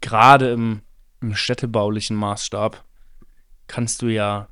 [0.00, 0.80] gerade im,
[1.20, 2.84] im städtebaulichen Maßstab,
[3.66, 4.48] kannst du ja,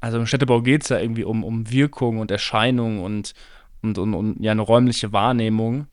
[0.00, 3.34] also im Städtebau geht es ja irgendwie um, um Wirkung und Erscheinung und,
[3.82, 5.88] und, und, und ja, eine räumliche Wahrnehmung.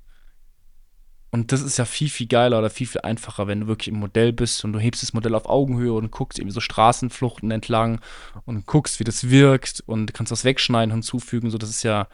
[1.31, 3.99] Und das ist ja viel, viel geiler oder viel, viel einfacher, wenn du wirklich im
[3.99, 8.01] Modell bist und du hebst das Modell auf Augenhöhe und guckst irgendwie so Straßenfluchten entlang
[8.45, 11.49] und guckst, wie das wirkt und kannst was wegschneiden, hinzufügen.
[11.49, 12.09] So, das ist ja,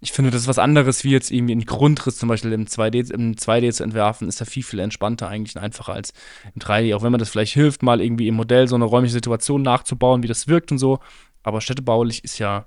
[0.00, 3.12] ich finde, das ist was anderes, wie jetzt irgendwie einen Grundriss zum Beispiel im 2D,
[3.12, 6.14] im 2D zu entwerfen, ist ja viel, viel entspannter eigentlich und einfacher als
[6.54, 6.96] im 3D.
[6.96, 10.22] Auch wenn man das vielleicht hilft, mal irgendwie im Modell so eine räumliche Situation nachzubauen,
[10.22, 11.00] wie das wirkt und so.
[11.42, 12.66] Aber städtebaulich ist ja,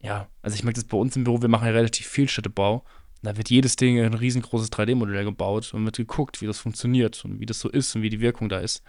[0.00, 2.84] ja, also ich merke das bei uns im Büro, wir machen ja relativ viel Städtebau.
[3.22, 7.22] Da wird jedes Ding in ein riesengroßes 3D-Modell gebaut und wird geguckt, wie das funktioniert
[7.24, 8.82] und wie das so ist und wie die Wirkung da ist.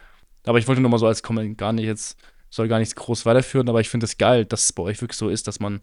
[0.46, 2.18] Aber ich wollte nur mal so als Comment gar nicht jetzt,
[2.50, 5.02] soll gar nichts groß weiterführen, aber ich finde es das geil, dass es bei euch
[5.02, 5.82] wirklich so ist, dass man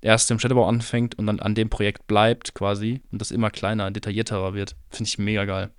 [0.00, 3.90] erst im Städtebau anfängt und dann an dem Projekt bleibt quasi und das immer kleiner,
[3.90, 4.76] detaillierterer wird.
[4.90, 5.70] Finde ich mega geil.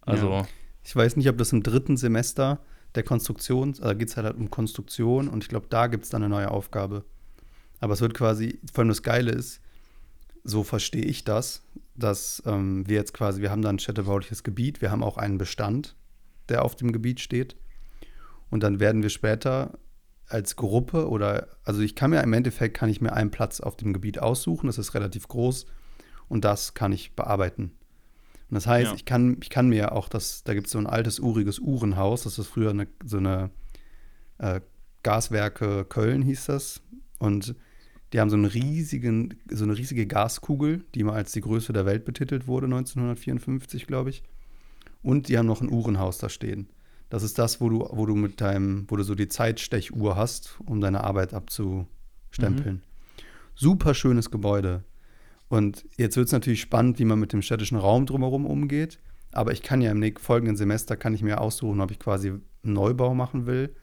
[0.00, 0.46] Also, Ja.
[0.84, 2.60] Ich weiß nicht, ob das im dritten Semester
[2.94, 6.10] der Konstruktion, also da geht es halt um Konstruktion und ich glaube, da gibt es
[6.10, 7.04] dann eine neue Aufgabe.
[7.80, 9.60] Aber es wird quasi, vor allem das Geile ist,
[10.44, 11.62] so verstehe ich das,
[11.94, 15.38] dass ähm, wir jetzt quasi, wir haben da ein städtebauliches Gebiet, wir haben auch einen
[15.38, 15.94] Bestand,
[16.48, 17.56] der auf dem Gebiet steht.
[18.50, 19.78] Und dann werden wir später
[20.26, 23.76] als Gruppe oder, also ich kann mir im Endeffekt, kann ich mir einen Platz auf
[23.76, 25.66] dem Gebiet aussuchen, das ist relativ groß
[26.28, 27.72] und das kann ich bearbeiten.
[28.48, 28.94] Und das heißt, Ja.
[28.94, 32.24] ich, kann, ich kann mir auch das, da gibt es so ein altes uriges Uhrenhaus,
[32.24, 33.50] das ist früher eine, so eine
[34.38, 34.60] äh,
[35.02, 36.80] Gaswerke Köln hieß das.
[37.18, 37.54] Und
[38.12, 41.86] die haben so, einen riesigen, so eine riesige Gaskugel, die mal als die größte der
[41.86, 44.22] Welt betitelt wurde, 1954, glaube ich.
[45.02, 46.68] Und die haben noch ein Uhrenhaus da stehen.
[47.08, 50.58] Das ist das, wo du, wo du mit deinem, wo du so die Zeitstechuhr hast,
[50.64, 52.82] um deine Arbeit abzustempeln.
[53.54, 54.84] Super schönes Gebäude.
[55.48, 58.98] Und jetzt wird es natürlich spannend, wie man mit dem städtischen Raum drumherum umgeht.
[59.32, 62.42] Aber ich kann ja im folgenden Semester kann ich mir aussuchen, ob ich quasi einen
[62.62, 63.74] Neubau machen will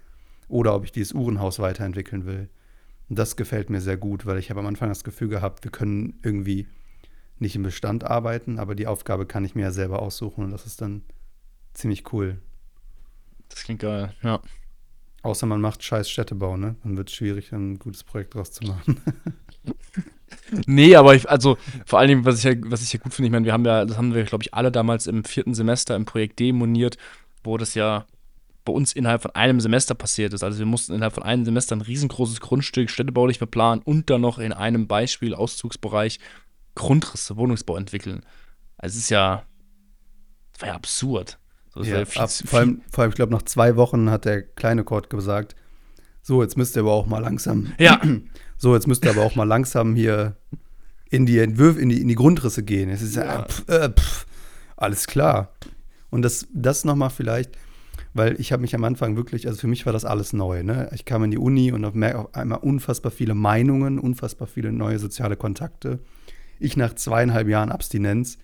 [0.47, 2.49] oder ob ich dieses Uhrenhaus weiterentwickeln will.
[3.09, 5.71] Und das gefällt mir sehr gut, weil ich habe am Anfang das Gefühl gehabt, wir
[5.71, 6.67] können irgendwie
[7.39, 10.65] nicht im Bestand arbeiten, aber die Aufgabe kann ich mir ja selber aussuchen und das
[10.65, 11.03] ist dann
[11.73, 12.37] ziemlich cool.
[13.47, 14.13] das klingt geil.
[14.21, 14.41] Ja.
[15.21, 16.75] Außer man macht scheiß Städtebau, ne?
[16.83, 19.01] Dann wird es schwierig, ein gutes Projekt draus zu machen.
[20.65, 23.27] Nee, aber ich, also vor allen Dingen, was ich ja, was ich ja gut finde,
[23.27, 25.95] ich meine, wir haben ja, das haben wir, glaube ich, alle damals im vierten Semester
[25.95, 26.97] im Projekt D moniert,
[27.43, 28.05] wo das ja
[28.69, 30.43] bei uns innerhalb von einem Semester passiert ist.
[30.43, 34.37] Also wir mussten innerhalb von einem Semester ein riesengroßes Grundstück städtebaulich beplanen und dann noch
[34.37, 36.19] in einem Beispiel, Auszugsbereich,
[36.75, 38.21] Grundrisse, Wohnungsbau entwickeln.
[38.77, 39.43] Also es ist ja,
[40.53, 41.39] das war ja absurd.
[41.73, 44.43] So, Ja, viel ab, vor, allem, vor allem, ich glaube, nach zwei Wochen hat der
[44.43, 45.55] kleine Kurt gesagt,
[46.21, 47.73] So, jetzt müsst ihr aber auch mal langsam.
[47.79, 47.99] Ja.
[48.61, 50.35] So, jetzt müsst ihr aber auch mal langsam hier
[51.09, 52.89] in die Entwürfe, in die, in die Grundrisse gehen.
[52.89, 53.43] Es ist ja, Ja.
[53.45, 54.25] pf, äh, pf,
[54.75, 55.53] alles klar.
[56.09, 57.57] Und das, das nochmal vielleicht,
[58.13, 60.63] weil ich habe mich am Anfang wirklich, also für mich war das alles neu.
[60.63, 60.89] Ne?
[60.93, 64.99] Ich kam in die Uni und mer- auf einmal unfassbar viele Meinungen, unfassbar viele neue
[64.99, 65.99] soziale Kontakte.
[66.59, 68.37] Ich nach zweieinhalb Jahren Abstinenz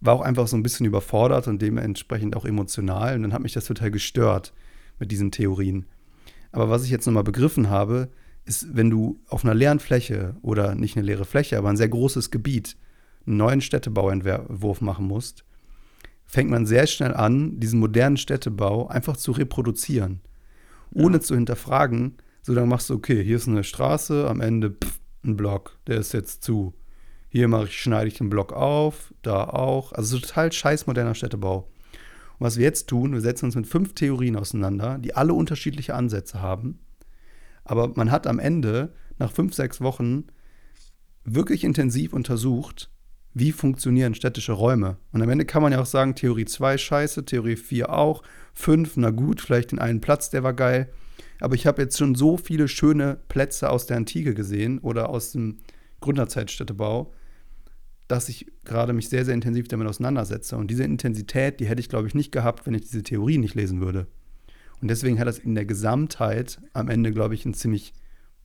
[0.00, 3.14] war auch einfach so ein bisschen überfordert und dementsprechend auch emotional.
[3.14, 4.52] Und dann hat mich das total gestört
[4.98, 5.86] mit diesen Theorien.
[6.50, 8.10] Aber was ich jetzt nochmal begriffen habe,
[8.44, 11.88] ist, wenn du auf einer leeren Fläche oder nicht eine leere Fläche, aber ein sehr
[11.88, 12.76] großes Gebiet
[13.26, 15.44] einen neuen Städtebauentwurf machen musst,
[16.32, 20.22] fängt man sehr schnell an, diesen modernen Städtebau einfach zu reproduzieren,
[20.90, 22.16] ohne zu hinterfragen.
[22.40, 25.98] So, dann machst du, okay, hier ist eine Straße, am Ende pff, ein Block, der
[25.98, 26.72] ist jetzt zu.
[27.28, 29.92] Hier mache ich, schneide ich den Block auf, da auch.
[29.92, 31.70] Also so total scheiß moderner Städtebau.
[32.38, 35.94] Und was wir jetzt tun, wir setzen uns mit fünf Theorien auseinander, die alle unterschiedliche
[35.94, 36.78] Ansätze haben.
[37.62, 40.24] Aber man hat am Ende, nach fünf, sechs Wochen,
[41.24, 42.90] wirklich intensiv untersucht,
[43.34, 44.96] wie funktionieren städtische Räume.
[45.12, 48.22] Und am Ende kann man ja auch sagen, Theorie 2 scheiße, Theorie 4 auch,
[48.54, 50.92] 5, na gut, vielleicht den einen Platz, der war geil.
[51.40, 55.32] Aber ich habe jetzt schon so viele schöne Plätze aus der Antike gesehen oder aus
[55.32, 55.58] dem
[56.00, 57.12] Gründerzeitstädtebau,
[58.06, 60.56] dass ich gerade mich sehr, sehr intensiv damit auseinandersetze.
[60.56, 63.54] Und diese Intensität, die hätte ich, glaube ich, nicht gehabt, wenn ich diese Theorie nicht
[63.54, 64.06] lesen würde.
[64.80, 67.94] Und deswegen hat das in der Gesamtheit am Ende, glaube ich, einen ziemlich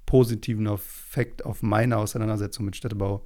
[0.06, 3.26] positiven Effekt auf meine Auseinandersetzung mit Städtebau.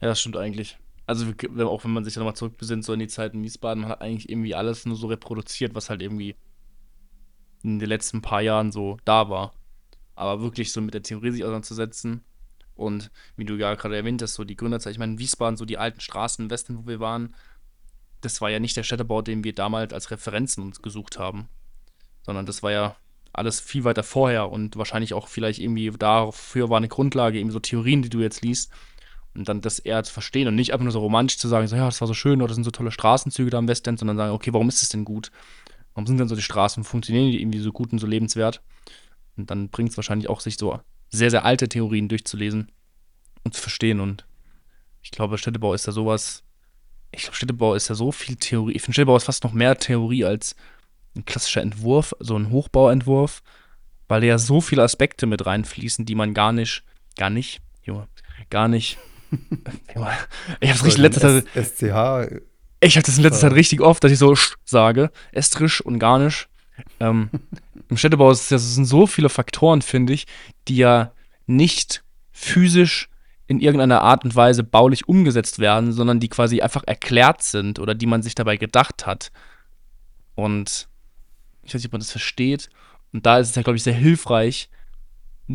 [0.00, 0.78] Ja, das stimmt eigentlich.
[1.06, 3.90] Also auch wenn man sich dann nochmal zurückbesinnt, so in die Zeit in Wiesbaden, man
[3.90, 6.36] hat eigentlich irgendwie alles nur so reproduziert, was halt irgendwie
[7.62, 9.52] in den letzten paar Jahren so da war.
[10.14, 12.22] Aber wirklich so mit der Theorie sich auseinanderzusetzen
[12.74, 15.78] und wie du ja gerade erwähnt hast, so die Gründerzeit, ich meine, Wiesbaden, so die
[15.78, 17.34] alten Straßen im Westen, wo wir waren,
[18.20, 21.48] das war ja nicht der Städtebau, den wir damals als Referenzen uns gesucht haben,
[22.22, 22.96] sondern das war ja
[23.32, 27.60] alles viel weiter vorher und wahrscheinlich auch vielleicht irgendwie dafür war eine Grundlage, eben so
[27.60, 28.72] Theorien, die du jetzt liest,
[29.34, 31.76] und dann das eher zu verstehen und nicht einfach nur so romantisch zu sagen, so,
[31.76, 34.16] ja, das war so schön oder das sind so tolle Straßenzüge da am Westend, sondern
[34.16, 35.30] sagen, okay, warum ist es denn gut?
[35.94, 38.62] Warum sind denn so die Straßen, funktionieren die irgendwie so gut und so lebenswert?
[39.36, 42.70] Und dann bringt es wahrscheinlich auch, sich so sehr, sehr alte Theorien durchzulesen
[43.44, 44.00] und zu verstehen.
[44.00, 44.26] Und
[45.02, 46.42] ich glaube, Städtebau ist ja sowas,
[47.12, 48.72] ich glaube, Städtebau ist ja so viel Theorie.
[48.72, 50.54] Ich finde, Städtebau ist fast noch mehr Theorie als
[51.16, 53.42] ein klassischer Entwurf, so ein Hochbauentwurf,
[54.08, 56.84] weil da ja so viele Aspekte mit reinfließen, die man gar nicht,
[57.16, 58.06] gar nicht, Junge,
[58.48, 58.98] gar nicht.
[60.60, 62.40] Ich hab's richtig in letzter Zeit, SCH,
[62.80, 63.48] ich habe das in letzter.
[63.48, 66.48] Zeit richtig oft, dass ich so sage, estrisch und garnisch.
[66.98, 67.28] Ähm,
[67.88, 70.26] Im Städtebau ist, das sind so viele Faktoren, finde ich,
[70.66, 71.12] die ja
[71.46, 73.08] nicht physisch
[73.46, 77.94] in irgendeiner Art und Weise baulich umgesetzt werden, sondern die quasi einfach erklärt sind oder
[77.94, 79.32] die man sich dabei gedacht hat.
[80.36, 80.88] Und
[81.64, 82.70] ich weiß nicht, ob man das versteht.
[83.12, 84.70] Und da ist es ja, glaube ich, sehr hilfreich,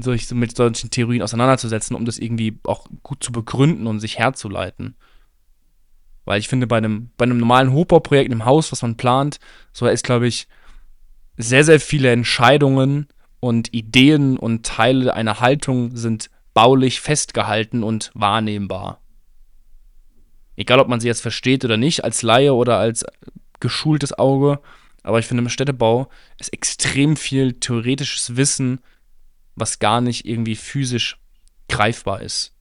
[0.01, 4.95] sich mit solchen Theorien auseinanderzusetzen, um das irgendwie auch gut zu begründen und sich herzuleiten.
[6.25, 9.39] Weil ich finde, bei einem, bei einem normalen Hochbauprojekt, einem Haus, was man plant,
[9.73, 10.47] so ist, glaube ich,
[11.38, 13.08] sehr, sehr viele Entscheidungen
[13.39, 19.01] und Ideen und Teile einer Haltung sind baulich festgehalten und wahrnehmbar.
[20.55, 23.05] Egal, ob man sie jetzt versteht oder nicht, als Laie oder als
[23.60, 24.60] geschultes Auge.
[25.03, 26.08] Aber ich finde, im Städtebau
[26.39, 28.79] ist extrem viel theoretisches Wissen,
[29.56, 31.20] was gar nicht irgendwie physisch
[31.70, 32.54] greifbar ist.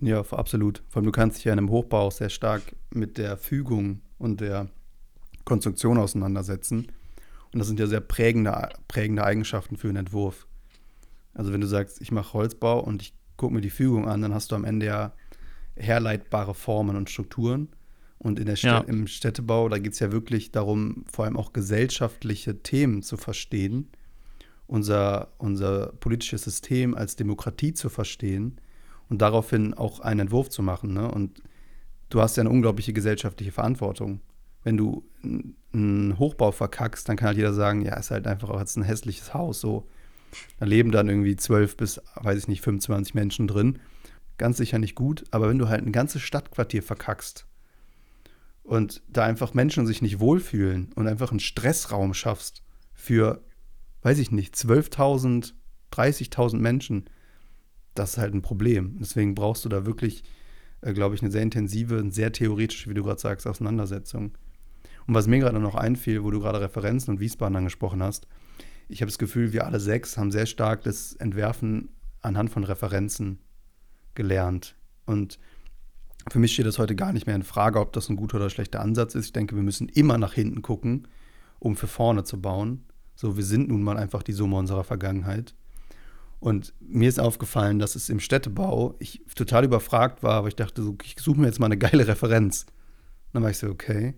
[0.00, 0.82] Ja, absolut.
[0.88, 4.00] Vor allem, du kannst dich ja in einem Hochbau auch sehr stark mit der Fügung
[4.18, 4.68] und der
[5.44, 6.88] Konstruktion auseinandersetzen.
[7.52, 10.46] Und das sind ja sehr prägende, prägende Eigenschaften für einen Entwurf.
[11.34, 14.34] Also wenn du sagst, ich mache Holzbau und ich gucke mir die Fügung an, dann
[14.34, 15.12] hast du am Ende ja
[15.76, 17.68] herleitbare Formen und Strukturen.
[18.18, 18.78] Und in der Städ Ja.
[18.80, 23.90] im Städtebau, da geht es ja wirklich darum, vor allem auch gesellschaftliche Themen zu verstehen,
[24.72, 28.58] unser, unser politisches System als Demokratie zu verstehen
[29.10, 30.94] und daraufhin auch einen Entwurf zu machen.
[30.94, 31.10] Ne?
[31.10, 31.42] Und
[32.08, 34.22] du hast ja eine unglaubliche gesellschaftliche Verantwortung.
[34.64, 38.58] Wenn du einen Hochbau verkackst, dann kann halt jeder sagen, ja, ist halt einfach auch
[38.60, 39.60] jetzt ein hässliches Haus.
[39.60, 39.86] So,
[40.58, 43.78] da leben dann irgendwie zwölf bis, weiß ich nicht, 25 Menschen drin.
[44.38, 47.46] Ganz sicher nicht gut, aber wenn du halt ein ganzes Stadtquartier verkackst
[48.62, 52.62] und da einfach Menschen sich nicht wohlfühlen und einfach einen Stressraum schaffst
[52.94, 53.42] für,
[54.02, 55.54] weiß ich nicht, 12.000,
[55.92, 57.04] 30.000 Menschen,
[57.94, 58.96] das ist halt ein Problem.
[59.00, 60.24] Deswegen brauchst du da wirklich,
[60.80, 64.32] äh, glaube ich, eine sehr intensive sehr theoretische, wie du gerade sagst, Auseinandersetzung.
[65.06, 68.26] Und was mir gerade noch einfiel, wo du gerade Referenzen und Wiesbaden angesprochen hast,
[68.88, 71.88] ich habe das Gefühl, wir alle sechs haben sehr stark das Entwerfen
[72.20, 73.38] anhand von Referenzen
[74.14, 74.76] gelernt.
[75.06, 75.38] Und
[76.30, 78.50] für mich steht das heute gar nicht mehr in Frage, ob das ein guter oder
[78.50, 79.26] schlechter Ansatz ist.
[79.26, 81.08] Ich denke, wir müssen immer nach hinten gucken,
[81.58, 82.84] um für vorne zu bauen.
[83.22, 85.54] So, wir sind nun mal einfach die Summe unserer Vergangenheit.
[86.40, 90.82] Und mir ist aufgefallen, dass es im Städtebau ich total überfragt war, aber ich dachte
[90.82, 92.62] so, ich suche mir jetzt mal eine geile Referenz.
[92.64, 94.14] Und dann war ich so, okay,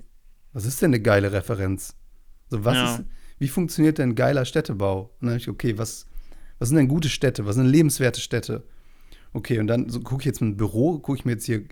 [0.54, 1.94] was ist denn eine geile Referenz?
[2.48, 2.94] So, was Ja.
[2.94, 3.04] ist,
[3.38, 5.00] wie funktioniert denn geiler Städtebau?
[5.02, 6.06] Und dann habe ich, okay, was,
[6.58, 7.44] was sind denn gute Städte?
[7.44, 8.64] Was sind lebenswerte Städte?
[9.34, 11.64] Okay, und dann so, gucke ich jetzt ein Büro, gucke ich mir jetzt hier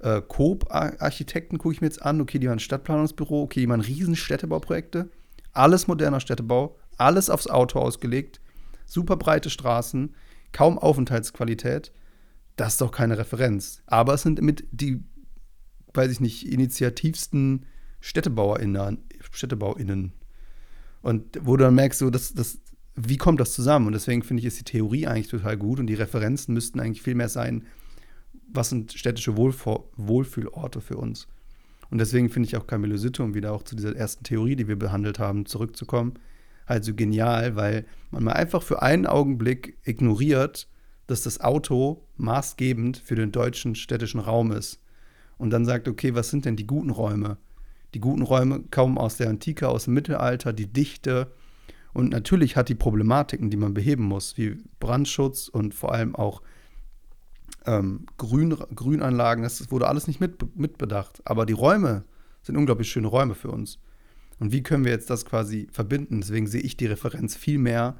[0.00, 2.20] äh, Coop-Architekten, gucke ich mir jetzt an.
[2.20, 5.08] Okay, die machen Stadtplanungsbüro, okay, die machen riesen Städtebauprojekte.
[5.54, 8.40] Alles moderner Städtebau, alles aufs Auto ausgelegt,
[8.84, 10.14] super breite Straßen,
[10.52, 11.92] kaum Aufenthaltsqualität.
[12.56, 13.82] Das ist doch keine Referenz.
[13.86, 15.02] Aber es sind mit die,
[15.92, 17.66] weiß ich nicht, initiativsten
[18.00, 18.98] StädtebauerInnen,
[19.32, 20.12] StädtebauInnen.
[21.02, 22.58] Und wo du dann merkst, so, das, das,
[22.94, 23.86] wie kommt das zusammen?
[23.86, 27.02] Und deswegen finde ich, ist die Theorie eigentlich total gut und die Referenzen müssten eigentlich
[27.02, 27.64] viel mehr sein,
[28.52, 31.26] was sind städtische Wohlfühlorte für uns.
[31.94, 34.66] Und deswegen finde ich auch Camillo Sitte, um wieder auch zu dieser ersten Theorie, die
[34.66, 36.14] wir behandelt haben, zurückzukommen,
[36.66, 40.66] halt so genial, weil man mal einfach für einen Augenblick ignoriert,
[41.06, 44.82] dass das Auto maßgebend für den deutschen städtischen Raum ist.
[45.38, 47.36] Und dann sagt, okay, was sind denn die guten Räume?
[47.94, 51.30] Die guten Räume kommen aus der Antike, aus dem Mittelalter, die Dichte.
[51.92, 56.42] Und natürlich hat die Problematiken, die man beheben muss, wie Brandschutz und vor allem auch
[57.66, 61.22] ähm, Grün, Grünanlagen, das wurde alles nicht mit, mitbedacht.
[61.24, 62.04] Aber die Räume
[62.42, 63.78] sind unglaublich schöne Räume für uns.
[64.38, 66.20] Und wie können wir jetzt das quasi verbinden?
[66.20, 67.96] Deswegen sehe ich die Referenz viel mehr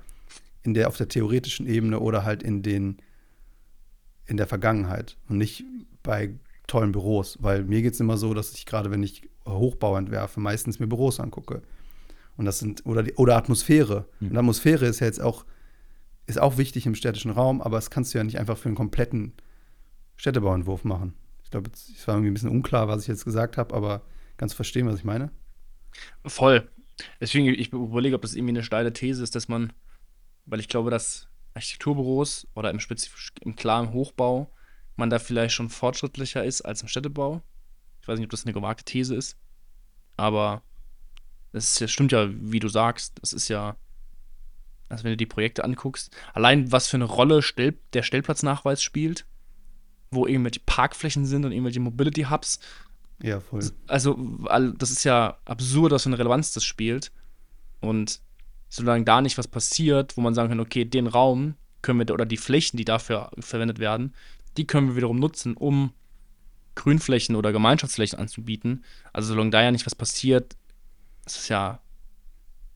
[0.62, 2.98] in der, auf der theoretischen Ebene oder halt in den,
[4.26, 5.64] in der Vergangenheit und nicht
[6.02, 6.34] bei
[6.66, 7.38] tollen Büros.
[7.40, 10.86] Weil mir geht es immer so, dass ich gerade, wenn ich Hochbau entwerfe, meistens mir
[10.86, 11.62] Büros angucke.
[12.36, 14.06] Und das sind, oder, die, oder Atmosphäre.
[14.20, 14.30] Mhm.
[14.30, 15.44] Und Atmosphäre ist ja jetzt auch,
[16.26, 18.76] ist auch wichtig im städtischen Raum, aber das kannst du ja nicht einfach für einen
[18.76, 19.34] kompletten
[20.16, 21.14] Städtebauentwurf machen.
[21.42, 24.02] Ich glaube, es war irgendwie ein bisschen unklar, was ich jetzt gesagt habe, aber
[24.36, 25.30] kannst verstehen, was ich meine?
[26.24, 26.68] Voll.
[27.20, 29.72] Deswegen, ich überlege, ob das irgendwie eine steile These ist, dass man,
[30.46, 34.52] weil ich glaube, dass Architekturbüros oder im spezifisch im klaren Hochbau
[34.96, 37.42] man da vielleicht schon fortschrittlicher ist als im Städtebau.
[38.00, 39.36] Ich weiß nicht, ob das eine gewagte These ist,
[40.16, 40.62] aber
[41.52, 43.14] es ja, stimmt ja, wie du sagst.
[43.20, 43.76] Das ist ja,
[44.88, 49.26] also wenn du die Projekte anguckst, allein was für eine Rolle Stell, der Stellplatznachweis spielt,
[50.14, 52.60] wo irgendwelche Parkflächen sind und irgendwelche Mobility Hubs,
[53.22, 53.62] Ja, voll.
[53.86, 54.18] also,
[54.76, 57.12] das ist ja absurd, was für eine Relevanz das spielt.
[57.80, 58.20] Und
[58.68, 62.26] solange da nicht was passiert, wo man sagen kann, okay, den Raum können wir, oder
[62.26, 64.14] die Flächen, die dafür verwendet werden,
[64.56, 65.92] die können wir wiederum nutzen, um
[66.76, 68.84] Grünflächen oder Gemeinschaftsflächen anzubieten.
[69.12, 70.56] Also, solange da ja nicht was passiert,
[71.26, 71.80] ist es ja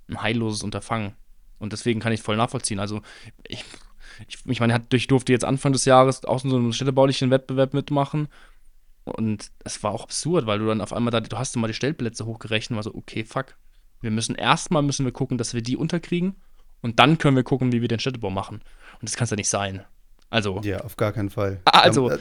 [0.08, 1.14] ein heilloses Unterfangen.
[1.58, 2.78] Und deswegen kann ich voll nachvollziehen.
[2.78, 3.02] Also,
[3.46, 3.64] ich,
[4.26, 8.28] ich, ich meine, ich durfte jetzt Anfang des Jahres auch so einen städtebaulichen Wettbewerb mitmachen.
[9.04, 11.74] Und es war auch absurd, weil du dann auf einmal da, du hast immer die
[11.74, 13.56] Stellplätze hochgerechnet und war so, okay, fuck.
[14.00, 16.36] Wir müssen erstmal müssen wir gucken, dass wir die unterkriegen
[16.82, 18.56] und dann können wir gucken, wie wir den Städtebau machen.
[19.00, 19.82] Und das kann es ja nicht sein.
[20.30, 21.60] Also, Ja, auf gar keinen Fall.
[21.64, 22.20] Ah, also, Das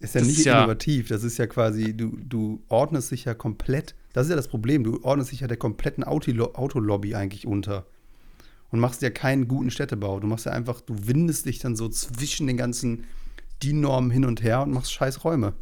[0.00, 1.08] ist ja das nicht ist ja- innovativ.
[1.08, 4.82] Das ist ja quasi, du, du ordnest dich ja komplett, das ist ja das Problem,
[4.82, 7.86] du ordnest dich ja der kompletten Autolo Autolobby eigentlich unter.
[8.70, 10.20] Und machst ja keinen guten Städtebau.
[10.20, 13.04] Du machst ja einfach, du windest dich dann so zwischen den ganzen
[13.62, 15.54] DIN-Normen hin und her und machst scheiß Räume.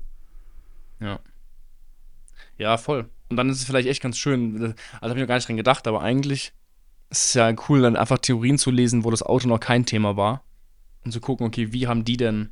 [1.00, 1.20] ja.
[2.58, 3.10] Ja, voll.
[3.28, 5.56] Und dann ist es vielleicht echt ganz schön, also habe ich noch gar nicht dran
[5.56, 6.52] gedacht, aber eigentlich
[7.10, 10.16] ist es ja cool, dann einfach Theorien zu lesen, wo das Auto noch kein Thema
[10.16, 10.42] war.
[11.04, 12.50] Und zu gucken, okay, wie haben die denn,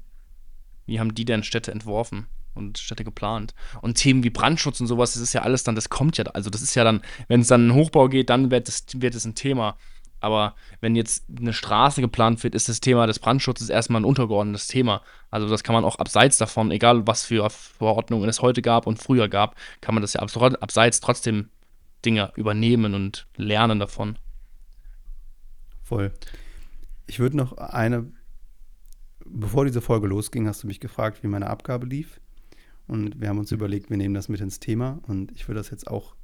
[0.86, 3.54] wie haben die denn Städte entworfen und Städte geplant?
[3.82, 6.50] Und Themen wie Brandschutz und sowas, das ist ja alles dann, das kommt ja, also
[6.50, 9.24] das ist ja dann, wenn es dann in Hochbau geht, dann wird es, wird es
[9.24, 9.76] ein Thema.
[10.24, 14.66] Aber wenn jetzt eine Straße geplant wird, ist das Thema des Brandschutzes erstmal ein untergeordnetes
[14.66, 15.02] Thema.
[15.30, 18.98] Also das kann man auch abseits davon, egal was für Verordnungen es heute gab und
[18.98, 21.50] früher gab, kann man das ja abs- abseits trotzdem
[22.06, 24.16] Dinge übernehmen und lernen davon.
[25.82, 26.10] Voll.
[27.06, 28.10] Ich würde noch eine,
[29.26, 32.18] bevor diese Folge losging, hast du mich gefragt, wie meine Abgabe lief.
[32.86, 35.00] Und wir haben uns überlegt, wir nehmen das mit ins Thema.
[35.06, 36.14] Und ich würde das jetzt auch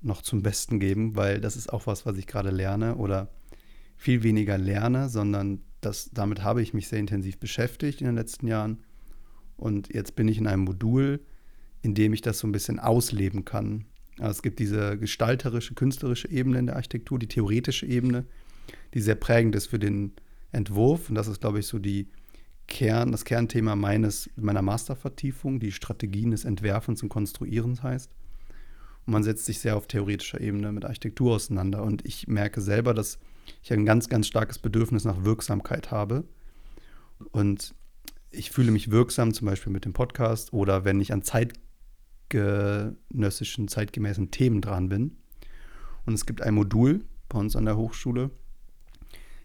[0.00, 3.30] noch zum Besten geben, weil das ist auch was, was ich gerade lerne oder
[3.96, 8.46] viel weniger lerne, sondern das, damit habe ich mich sehr intensiv beschäftigt in den letzten
[8.46, 8.84] Jahren.
[9.56, 11.20] Und jetzt bin ich in einem Modul,
[11.82, 13.86] in dem ich das so ein bisschen ausleben kann.
[14.18, 18.26] Also es gibt diese gestalterische, künstlerische Ebene in der Architektur, die theoretische Ebene,
[18.94, 20.12] die sehr prägend ist für den
[20.52, 21.08] Entwurf.
[21.08, 22.08] Und das ist, glaube ich, so die
[22.66, 28.10] Kern, das Kernthema meines, meiner Mastervertiefung, die Strategien des Entwerfens und Konstruierens heißt.
[29.06, 31.82] Und man setzt sich sehr auf theoretischer Ebene mit Architektur auseinander.
[31.82, 33.20] Und ich merke selber, dass
[33.62, 36.24] ich ein ganz, ganz starkes Bedürfnis nach Wirksamkeit habe.
[37.30, 37.72] Und
[38.30, 44.32] ich fühle mich wirksam, zum Beispiel mit dem Podcast oder wenn ich an zeitgenössischen, zeitgemäßen
[44.32, 45.16] Themen dran bin.
[46.04, 48.30] Und es gibt ein Modul, bei uns an der Hochschule.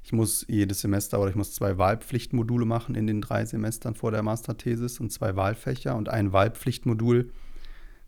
[0.04, 4.10] Ich muss jedes Semester oder ich muss zwei Wahlpflichtmodule machen in den drei Semestern vor
[4.12, 5.96] der Masterthesis und zwei Wahlfächer.
[5.96, 7.32] Und ein Wahlpflichtmodul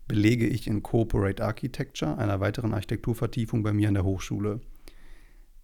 [0.06, 4.60] belege ich in Corporate Architecture, einer weiteren Architekturvertiefung bei mir an der Hochschule.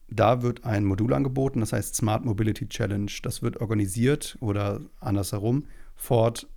[0.09, 3.11] Da wird ein Modul angeboten, das heißt Smart Mobility Challenge.
[3.23, 5.67] Das wird organisiert oder andersherum.
[5.95, 6.49] Ford,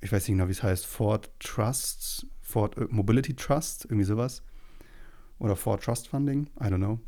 [0.00, 4.42] ich weiß nicht genau, wie es heißt, Ford Trust, Ford Mobility Trust, irgendwie sowas.
[5.38, 6.98] Oder Ford Trust Funding, I don't know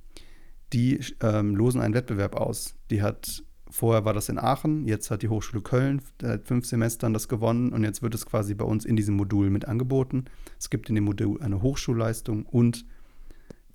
[0.73, 2.75] die ähm, losen einen Wettbewerb aus.
[2.91, 3.43] Die hat,
[3.77, 7.73] vorher war das in Aachen, jetzt hat die Hochschule Köln seit fünf Semestern das gewonnen
[7.73, 10.25] und jetzt wird es quasi bei uns in diesem Modul mit angeboten.
[10.59, 12.87] Es gibt in dem Modul eine Hochschulleistung und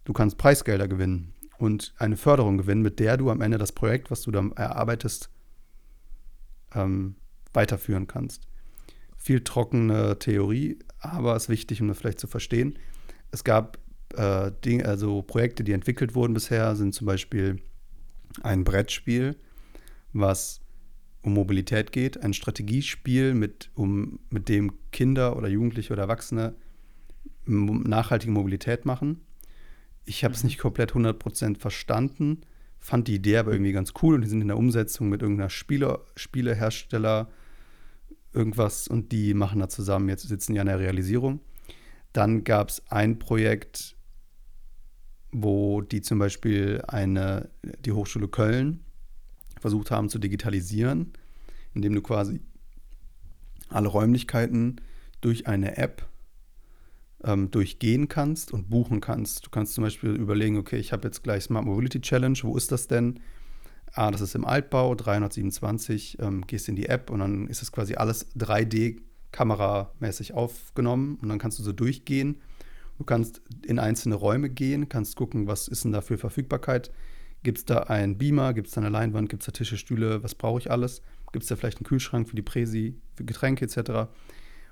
[0.03, 4.09] du kannst Preisgelder gewinnen und eine Förderung gewinnen, mit der du am Ende das Projekt,
[4.09, 5.29] was du da erarbeitest,
[6.73, 7.15] ähm,
[7.53, 8.47] weiterführen kannst.
[9.17, 12.79] Viel trockene Theorie, aber es ist wichtig, um das vielleicht zu verstehen.
[13.29, 13.77] Es gab
[14.15, 17.61] äh, Ding, also Projekte, die entwickelt wurden bisher, sind zum Beispiel
[18.41, 19.35] ein Brettspiel,
[20.13, 20.61] was
[21.21, 26.55] um Mobilität geht, ein Strategiespiel, mit, um, mit dem Kinder oder Jugendliche oder Erwachsene
[27.45, 29.21] nachhaltige Mobilität machen.
[30.05, 30.47] Ich habe es mhm.
[30.47, 32.41] nicht komplett 100% verstanden,
[32.79, 35.49] fand die Idee aber irgendwie ganz cool und die sind in der Umsetzung mit irgendeiner
[35.49, 37.29] Spiele, Spielehersteller
[38.33, 41.41] irgendwas und die machen da zusammen, jetzt sitzen die an der Realisierung.
[42.13, 43.95] Dann gab es ein Projekt,
[45.31, 47.49] wo die zum Beispiel eine,
[47.85, 48.83] die Hochschule Köln
[49.61, 51.13] versucht haben zu digitalisieren,
[51.73, 52.41] indem du quasi
[53.69, 54.81] alle Räumlichkeiten
[55.21, 56.05] durch eine App
[57.23, 59.45] ähm, durchgehen kannst und buchen kannst.
[59.45, 62.71] Du kannst zum Beispiel überlegen, okay, ich habe jetzt gleich Smart Mobility Challenge, wo ist
[62.71, 63.21] das denn?
[63.93, 67.71] Ah, das ist im Altbau, 327, ähm, gehst in die App und dann ist es
[67.71, 72.41] quasi alles 3D-kameramäßig aufgenommen und dann kannst du so durchgehen
[73.01, 76.91] Du kannst in einzelne Räume gehen, kannst gucken, was ist denn da für Verfügbarkeit.
[77.43, 80.23] Gibt es da einen Beamer, gibt es da eine Leinwand, gibt es da Tische, Stühle,
[80.23, 81.01] was brauche ich alles?
[81.31, 83.77] Gibt es da vielleicht einen Kühlschrank für die Präsi, für Getränke etc.
[83.77, 84.07] Und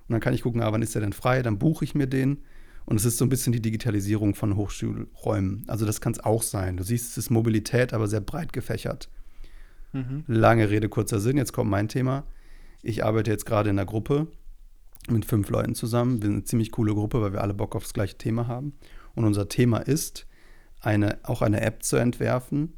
[0.10, 1.42] dann kann ich gucken, ah, wann ist der denn frei?
[1.42, 2.40] Dann buche ich mir den.
[2.86, 5.64] Und es ist so ein bisschen die Digitalisierung von Hochschulräumen.
[5.68, 6.76] Also das kann es auch sein.
[6.78, 9.10] Du siehst, es ist Mobilität, aber sehr breit gefächert.
[9.94, 10.24] Mhm.
[10.28, 11.38] Lange Rede, kurzer Sinn.
[11.38, 12.26] Jetzt kommt mein Thema.
[12.82, 14.28] Ich arbeite jetzt gerade in einer Gruppe
[15.08, 16.22] mit fünf Leuten zusammen.
[16.22, 18.74] Wir sind eine ziemlich coole Gruppe, weil wir alle Bock auf das gleiche Thema haben.
[19.16, 20.26] Und unser Thema ist,
[20.82, 22.74] eine, auch eine App zu entwerfen,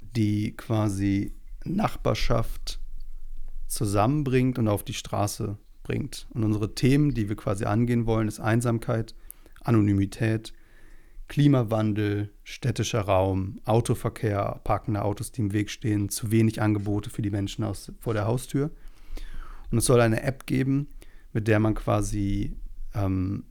[0.00, 1.34] die quasi
[1.64, 2.80] Nachbarschaft
[3.68, 6.26] zusammenbringt und auf die Straße bringt.
[6.30, 9.14] Und unsere Themen, die wir quasi angehen wollen, ist Einsamkeit,
[9.62, 10.52] Anonymität,
[11.28, 17.30] Klimawandel, städtischer Raum, Autoverkehr, parkende Autos, die im Weg stehen, zu wenig Angebote für die
[17.30, 18.70] Menschen aus, vor der Haustür.
[19.70, 20.88] Und es soll eine App geben,
[21.32, 22.54] mit der man quasi
[22.94, 23.44] ähm,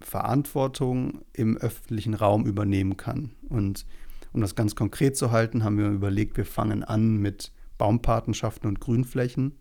[0.00, 3.32] Verantwortung im öffentlichen Raum übernehmen kann.
[3.48, 3.86] Und
[4.32, 8.80] um das ganz konkret zu halten, haben wir überlegt, wir fangen an mit Baumpatenschaften und
[8.80, 9.54] Grünflächen.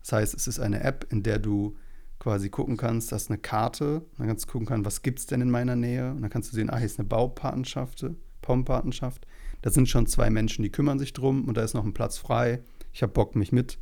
[0.00, 1.76] Das heißt, es ist eine App, in der du
[2.18, 5.26] quasi gucken kannst, das ist eine Karte, dann kannst du gucken kann, was gibt es
[5.26, 8.04] denn in meiner Nähe und dann kannst du sehen, ah, hier ist eine Baupatenschaft,
[8.42, 9.26] Baumpatenschaft.
[9.62, 12.18] Da sind schon zwei Menschen, die kümmern sich drum und da ist noch ein Platz
[12.18, 12.62] frei.
[12.92, 13.78] Ich habe Bock, mich mit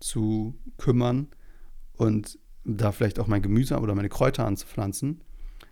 [0.00, 1.28] zu kümmern
[1.94, 5.20] und da vielleicht auch mein Gemüse oder meine Kräuter anzupflanzen,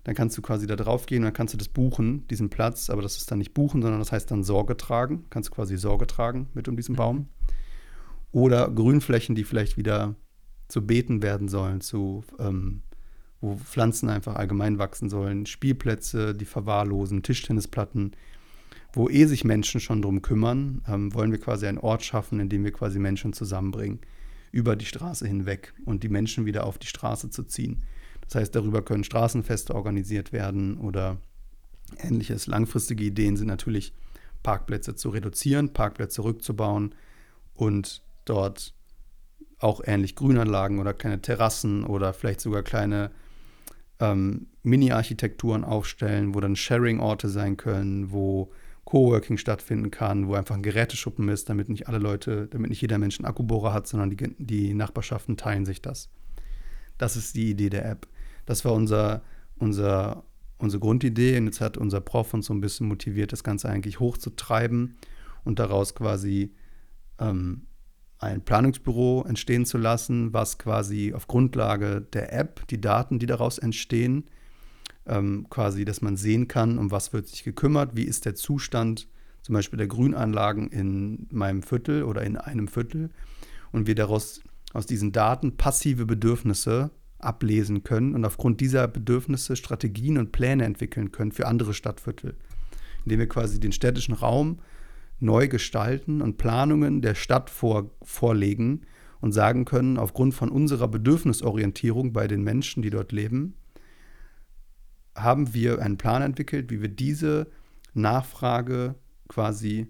[0.05, 2.91] dann kannst du quasi da drauf gehen und dann kannst du das buchen, diesen Platz,
[2.91, 5.25] aber das ist dann nicht buchen, sondern das heißt dann Sorge tragen.
[5.31, 6.95] Kannst du quasi Sorge tragen mit um diesen.
[6.95, 7.29] Baum.
[8.31, 10.15] Oder Grünflächen, die vielleicht wieder
[10.69, 12.83] zu Beeten werden sollen, zu, ähm,
[13.41, 18.13] wo Pflanzen einfach allgemein wachsen sollen, Spielplätze, die verwahrlosen, Tischtennisplatten,
[18.93, 22.49] wo eh sich Menschen schon drum kümmern, ähm, wollen wir quasi einen Ort schaffen, in
[22.49, 24.01] dem wir quasi Menschen zusammenbringen
[24.55, 27.83] über die Straße hinweg und die Menschen wieder auf die Straße zu ziehen.
[28.21, 31.19] Das heißt, darüber können Straßenfeste organisiert werden oder
[31.99, 32.47] ähnliches.
[32.47, 33.93] Langfristige Ideen sind natürlich,
[34.45, 36.95] Parkplätze zu reduzieren, Parkplätze rückzubauen
[37.55, 38.75] und dort
[39.59, 43.11] auch ähnlich Grünanlagen oder kleine Terrassen oder vielleicht sogar kleine
[43.99, 48.53] ähm, Mini-Architekturen aufstellen, wo dann Sharing-Orte sein können, wo
[48.85, 52.99] Coworking stattfinden kann, wo einfach ein Geräteschuppen ist, damit nicht alle Leute, damit nicht jeder
[52.99, 56.11] Mensch einen Akkubohrer hat, sondern die, die Nachbarschaften teilen sich das.
[56.99, 58.07] Das ist die Idee der App.
[58.47, 59.23] Das war unser,
[59.57, 60.25] unser,
[60.59, 64.01] unsere Grundidee und jetzt hat unser Prof uns so ein bisschen motiviert, das Ganze eigentlich
[64.01, 64.97] hochzutreiben
[65.45, 66.53] und daraus quasi
[67.19, 67.67] ähm,
[68.19, 73.59] ein Planungsbüro entstehen zu lassen, was quasi auf Grundlage der App die Daten, die daraus
[73.59, 74.25] entstehen,
[75.07, 79.09] ähm, quasi, dass man sehen kann, um was wird sich gekümmert, wie ist der Zustand
[79.43, 83.11] zum Beispiel der Grünanlagen in meinem Viertel oder in einem Viertel
[83.73, 84.41] und wir daraus
[84.73, 91.13] aus diesen Daten passive Bedürfnisse ablesen können und aufgrund dieser Bedürfnisse Strategien und Pläne entwickeln
[91.13, 92.37] können für andere Stadtviertel,
[93.05, 94.61] indem wir quasi den städtischen Raum
[95.21, 98.83] neu gestalten und Planungen der Stadt vor, vorlegen
[99.21, 103.55] und sagen können, aufgrund von unserer Bedürfnisorientierung bei den Menschen, die dort leben,
[105.15, 107.47] haben wir einen Plan entwickelt, wie wir diese
[107.93, 108.95] Nachfrage
[109.29, 109.87] quasi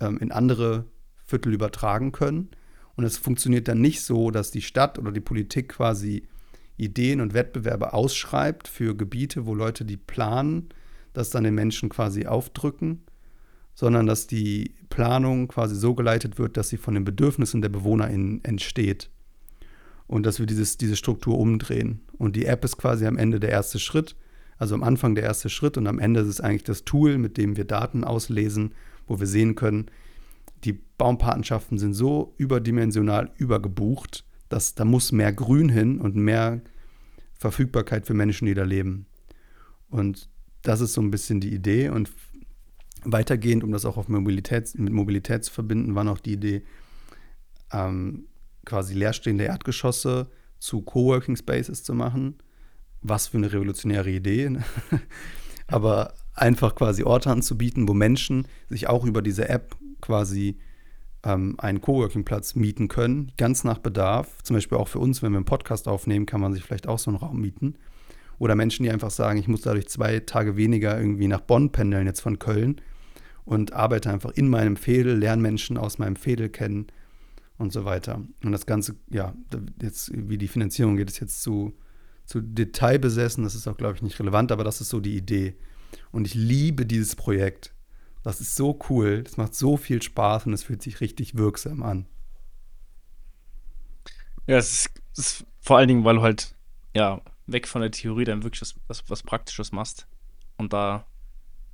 [0.00, 0.86] ähm, in andere
[1.24, 2.50] Viertel übertragen können.
[2.96, 6.26] Und es funktioniert dann nicht so, dass die Stadt oder die Politik quasi
[6.76, 10.68] Ideen und Wettbewerbe ausschreibt für Gebiete, wo Leute die planen,
[11.12, 13.02] das dann den Menschen quasi aufdrücken,
[13.74, 18.44] sondern dass die Planung quasi so geleitet wird, dass sie von den Bedürfnissen der BewohnerInnen
[18.44, 19.10] entsteht.
[20.06, 22.00] Und dass wir dieses, diese Struktur umdrehen.
[22.16, 24.16] Und die App ist quasi am Ende der erste Schritt,
[24.58, 27.36] also am Anfang der erste Schritt und am Ende ist es eigentlich das Tool, mit
[27.36, 28.74] dem wir Daten auslesen,
[29.06, 29.86] wo wir sehen können,
[30.64, 36.60] die Baumpatenschaften sind so überdimensional übergebucht, dass da muss mehr Grün hin und mehr
[37.34, 39.06] Verfügbarkeit für Menschen, die da leben.
[39.88, 40.28] Und
[40.62, 41.90] das ist so ein bisschen die Idee.
[41.90, 42.10] Und
[43.04, 46.62] weitergehend, um das auch auf Mobilität, mit Mobilität zu verbinden, war noch die Idee,
[47.72, 48.26] ähm,
[48.64, 50.28] quasi leerstehende Erdgeschosse
[50.58, 52.38] zu Coworking Spaces zu machen.
[53.02, 54.50] Was für eine revolutionäre Idee.
[54.50, 54.64] Ne?
[55.66, 60.58] Aber einfach quasi Orte anzubieten, wo Menschen sich auch über diese App quasi
[61.24, 64.42] ähm, einen Coworking-Platz mieten können, ganz nach Bedarf.
[64.42, 66.98] Zum Beispiel auch für uns, wenn wir einen Podcast aufnehmen, kann man sich vielleicht auch
[66.98, 67.74] so einen Raum mieten.
[68.38, 72.06] Oder Menschen, die einfach sagen, ich muss dadurch zwei Tage weniger irgendwie nach Bonn pendeln,
[72.06, 72.80] jetzt von Köln,
[73.44, 76.86] und arbeite einfach in meinem Fädel, lerne Menschen aus meinem Fädel kennen
[77.56, 78.22] und so weiter.
[78.44, 79.34] Und das Ganze, ja,
[79.82, 81.72] jetzt, wie die Finanzierung geht, ist jetzt zu,
[82.28, 83.42] zu detailbesessen.
[83.42, 85.56] Das ist auch, glaube ich, nicht relevant, aber das ist so die Idee.
[86.12, 87.72] Und ich liebe dieses Projekt.
[88.22, 91.82] Das ist so cool, das macht so viel Spaß und es fühlt sich richtig wirksam
[91.82, 92.06] an.
[94.46, 96.54] Ja, es ist, es ist vor allen Dingen, weil du halt,
[96.94, 100.06] ja, weg von der Theorie dann wirklich was, was, was Praktisches machst
[100.58, 101.06] und da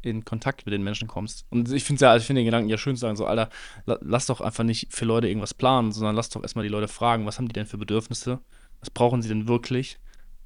[0.03, 1.47] in Kontakt mit den Menschen kommst.
[1.51, 3.49] Und ich finde ja, ich finde den Gedanken ja schön zu sagen, so, Alter,
[3.87, 7.27] lass doch einfach nicht für Leute irgendwas planen, sondern lass doch erstmal die Leute fragen,
[7.27, 8.39] was haben die denn für Bedürfnisse?
[8.79, 9.99] Was brauchen sie denn wirklich?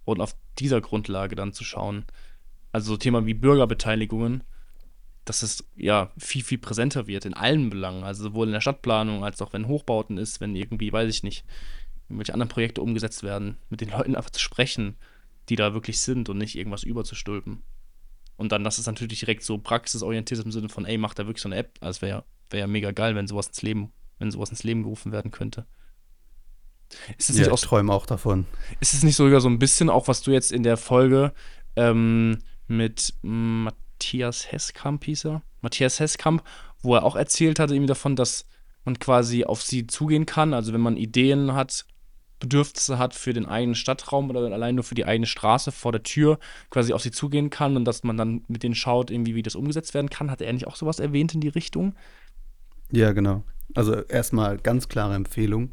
[0.09, 2.07] Und auf dieser Grundlage dann zu schauen.
[2.73, 4.43] Also so Thema wie Bürgerbeteiligungen,
[5.27, 8.05] dass es ja viel, viel präsenter wird in allen Belangen.
[8.05, 11.45] Also sowohl in der Stadtplanung als auch wenn Hochbauten ist, wenn irgendwie, weiß ich nicht,
[12.09, 14.97] irgendwelche anderen Projekte umgesetzt werden, mit den Leuten einfach zu sprechen,
[15.51, 17.63] die da wirklich sind und nicht irgendwas überzustülpen.
[18.39, 21.27] Und dann, dass es natürlich direkt so praxisorientiert ist im Sinne von, ey, mach da
[21.27, 21.77] wirklich so eine App.
[21.83, 25.13] Also wäre wär ja mega geil, wenn sowas ins Leben, wenn sowas ins Leben gerufen
[25.13, 25.67] werden könnte.
[27.19, 28.47] Ist es ja, nicht auch, ich träume auch davon.
[28.81, 31.33] Ist es nicht sogar so ein bisschen auch, was du jetzt in der Folge
[31.77, 35.43] ähm, mit Matthias Hesskamp hieß er.
[35.61, 36.43] Matthias Hesskamp,
[36.83, 38.47] wo er auch erzählt hatte, irgendwie davon, dass
[38.85, 40.55] man quasi auf sie zugehen kann.
[40.55, 41.85] Also wenn man Ideen hat,
[42.41, 46.05] Bedürfnisse hat für den eigenen Stadtraum oder allein nur für die eigene Straße vor der
[46.05, 46.39] Tür
[46.71, 49.57] quasi auf sie zugehen kann und dass man dann mit denen schaut, irgendwie, wie das
[49.57, 50.31] umgesetzt werden kann.
[50.31, 51.95] Hat er nicht auch sowas erwähnt in die Richtung?
[52.91, 53.43] Ja, genau.
[53.75, 55.73] Also erstmal ganz klare Empfehlung.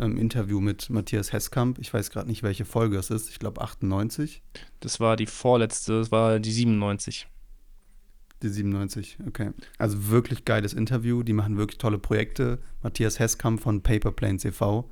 [0.00, 1.78] Ähm, Interview mit Matthias Hesskamp.
[1.78, 3.28] Ich weiß gerade nicht, welche Folge es ist.
[3.28, 4.42] Ich glaube 98.
[4.80, 7.28] Das war die vorletzte, das war die 97.
[8.42, 9.50] Die 97, okay.
[9.76, 11.22] Also wirklich geiles Interview.
[11.22, 12.58] Die machen wirklich tolle Projekte.
[12.82, 14.90] Matthias Hesskamp von Paperplanes e.V.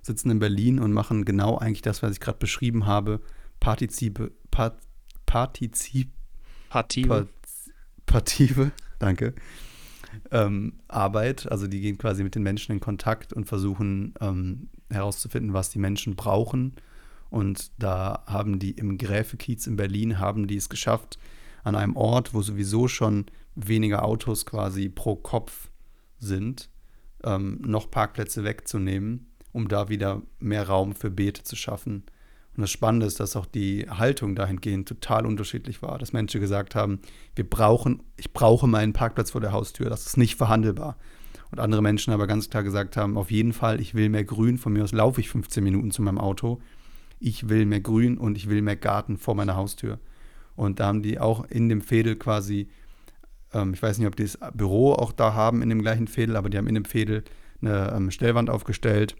[0.00, 3.20] sitzen in Berlin und machen genau eigentlich das, was ich gerade beschrieben habe.
[3.60, 4.78] Partizipe, part,
[5.26, 6.10] Partizip,
[6.70, 7.28] Partive.
[8.06, 9.34] Partive, danke.
[10.30, 11.50] Ähm, Arbeit.
[11.50, 15.78] Also die gehen quasi mit den Menschen in Kontakt und versuchen ähm, herauszufinden, was die
[15.78, 16.74] Menschen brauchen.
[17.30, 21.18] Und da haben die im Gräfekiez in Berlin, haben die es geschafft,
[21.64, 23.26] an einem Ort, wo sowieso schon
[23.56, 25.70] weniger Autos quasi pro Kopf
[26.18, 26.70] sind,
[27.24, 32.04] ähm, noch Parkplätze wegzunehmen, um da wieder mehr Raum für Beete zu schaffen.
[32.56, 36.74] Und das Spannende ist, dass auch die Haltung dahingehend total unterschiedlich war, dass Menschen gesagt
[36.74, 37.00] haben,
[37.34, 40.96] wir brauchen, ich brauche meinen Parkplatz vor der Haustür, das ist nicht verhandelbar.
[41.50, 44.56] Und andere Menschen aber ganz klar gesagt haben, auf jeden Fall, ich will mehr Grün,
[44.56, 46.60] von mir aus laufe ich 15 Minuten zu meinem Auto.
[47.20, 50.00] Ich will mehr Grün und ich will mehr Garten vor meiner Haustür.
[50.56, 52.68] Und da haben die auch in dem Fädel quasi,
[53.52, 56.36] ähm, ich weiß nicht, ob die das Büro auch da haben in dem gleichen Fädel,
[56.36, 57.22] aber die haben in dem Fädel
[57.60, 59.14] eine ähm, Stellwand aufgestellt,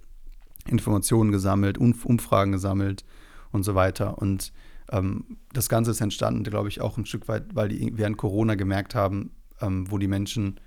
[0.66, 3.04] Informationen gesammelt, Umf Umfragen gesammelt
[3.52, 4.18] und so weiter.
[4.18, 4.52] Und
[4.90, 8.54] ähm, das Ganze ist entstanden, glaube ich, auch ein Stück weit, weil die während Corona
[8.54, 9.30] gemerkt haben,
[9.60, 10.60] ähm, wo die Menschen,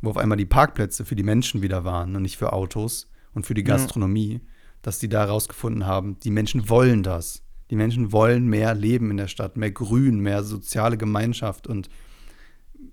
[0.00, 3.46] wo auf einmal die Parkplätze für die Menschen wieder waren und nicht für Autos und
[3.46, 4.40] für die Gastronomie, ja.
[4.82, 7.42] dass die da herausgefunden haben, die Menschen wollen das.
[7.70, 11.88] Die Menschen wollen mehr Leben in der Stadt, mehr Grün, mehr soziale Gemeinschaft und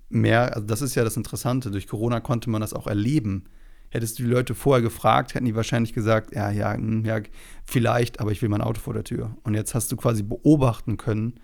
[0.08, 3.44] mehr, also das ist ja das Interessante, durch Corona konnte man das auch erleben,
[3.90, 7.20] Hättest du die Leute vorher gefragt, hätten die wahrscheinlich gesagt, ja, ja, hm, ja,
[7.64, 9.36] vielleicht, aber ich will mein Auto vor der Tür.
[9.42, 11.40] Und jetzt hast du quasi beobachten können,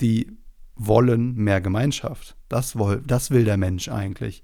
[0.00, 0.32] die
[0.74, 2.36] wollen mehr Gemeinschaft.
[2.48, 4.42] Das, woll, das will der Mensch eigentlich.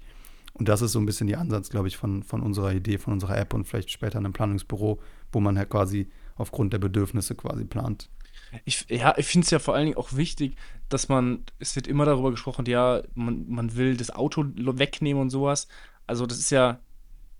[0.53, 3.13] Und das ist so ein bisschen die Ansatz, glaube ich, von, von unserer Idee, von
[3.13, 4.99] unserer App und vielleicht später in einem Planungsbüro,
[5.31, 8.09] wo man halt quasi aufgrund der Bedürfnisse quasi plant.
[8.65, 10.55] Ich, ja, ich finde es ja vor allen Dingen auch wichtig,
[10.89, 15.29] dass man, es wird immer darüber gesprochen, ja, man, man will das Auto wegnehmen und
[15.29, 15.67] sowas.
[16.09, 16.79] Also das ist ja,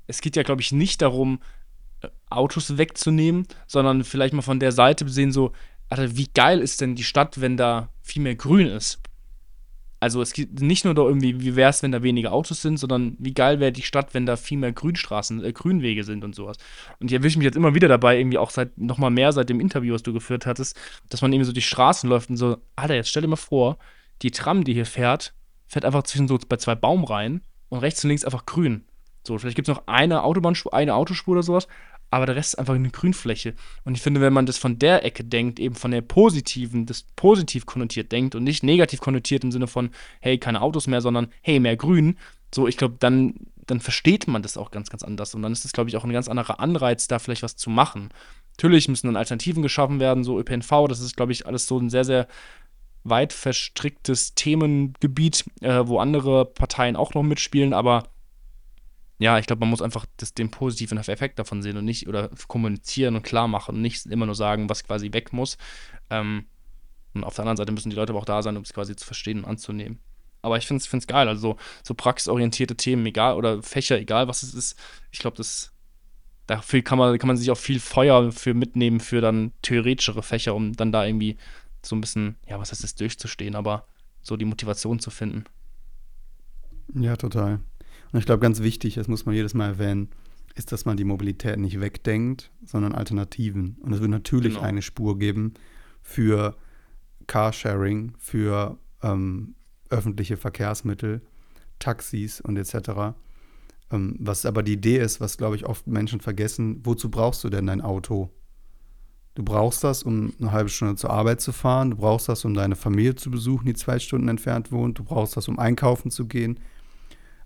[0.05, 1.39] es geht ja, glaube ich, nicht darum,
[2.01, 5.53] äh, Autos wegzunehmen, sondern vielleicht mal von der Seite sehen, so,
[5.89, 8.99] Alter, wie geil ist denn die Stadt, wenn da viel mehr Grün ist?
[9.99, 12.78] Also es geht nicht nur da irgendwie, wie wäre es, wenn da weniger Autos sind,
[12.78, 16.36] sondern wie geil wäre die Stadt, wenn da viel mehr Grünstraßen, äh, Grünwege sind und
[16.36, 16.57] sowas.
[16.99, 19.59] Und ich erwische mich jetzt immer wieder dabei, irgendwie auch seit nochmal mehr seit dem
[19.59, 22.93] Interview, was du geführt hattest, dass man eben so die Straßen läuft und so, Alter,
[22.93, 23.80] jetzt stell dir mal vor,
[24.22, 25.34] die Tram, die hier fährt,
[25.65, 28.84] fährt einfach zwischen so bei zwei Baumreihen und rechts und links einfach grün.
[29.26, 31.67] So, vielleicht gibt es noch eine Autobahnspur, eine Autospur oder sowas,
[32.11, 33.53] aber der Rest ist einfach eine Grünfläche.
[33.84, 37.03] Und ich finde, wenn man das von der Ecke denkt, eben von der positiven, das
[37.15, 41.28] positiv konnotiert denkt und nicht negativ konnotiert im Sinne von, hey, keine Autos mehr, sondern
[41.41, 42.17] hey, mehr Grün,
[42.53, 43.36] so, ich glaube, dann,
[43.67, 45.36] dann versteht man das auch ganz, ganz anders.
[45.36, 47.70] Und dann ist das, glaube ich, auch ein ganz anderer Anreiz, da vielleicht was zu
[47.70, 48.09] machen.
[48.57, 51.89] Natürlich müssen dann Alternativen geschaffen werden, so ÖPNV, das ist, glaube ich, alles so ein
[51.89, 52.28] sehr, sehr
[53.03, 58.09] weit verstricktes Themengebiet, äh, wo andere Parteien auch noch mitspielen, aber
[59.19, 62.29] ja, ich glaube, man muss einfach das, den positiven Effekt davon sehen und nicht oder
[62.47, 65.57] kommunizieren und klar machen und nicht immer nur sagen, was quasi weg muss.
[66.09, 66.45] Ähm,
[67.13, 68.95] und auf der anderen Seite müssen die Leute aber auch da sein, um es quasi
[68.95, 69.99] zu verstehen und anzunehmen.
[70.41, 74.41] Aber ich finde es geil, also so, so praxisorientierte Themen, egal, oder Fächer, egal was
[74.41, 74.79] es ist.
[75.11, 75.73] Ich glaube, das
[76.47, 80.55] dafür kann man, kann man sich auch viel Feuer für mitnehmen für dann theoretischere Fächer,
[80.55, 81.37] um dann da irgendwie
[81.84, 83.88] so ein bisschen, ja, was heißt das, durchzustehen, aber
[84.21, 85.45] so die Motivation zu finden.
[86.93, 87.59] Ja, total.
[88.11, 90.09] Und ich glaube, ganz wichtig, das muss man jedes Mal erwähnen,
[90.55, 93.77] ist, dass man die Mobilität nicht wegdenkt, sondern Alternativen.
[93.82, 94.65] Und es wird natürlich genau.
[94.65, 95.53] eine Spur geben
[96.01, 96.57] für
[97.27, 99.55] Carsharing, für ähm,
[99.89, 101.21] öffentliche Verkehrsmittel,
[101.77, 103.15] Taxis und etc.
[103.91, 107.49] Ähm, was aber die Idee ist, was, glaube ich, oft Menschen vergessen, wozu brauchst du
[107.49, 108.32] denn dein Auto?
[109.39, 111.91] Du brauchst das, um eine halbe Stunde zur Arbeit zu fahren.
[111.91, 114.99] Du brauchst das, um deine Familie zu besuchen, die zwei Stunden entfernt wohnt.
[114.99, 116.59] Du brauchst das, um einkaufen zu gehen.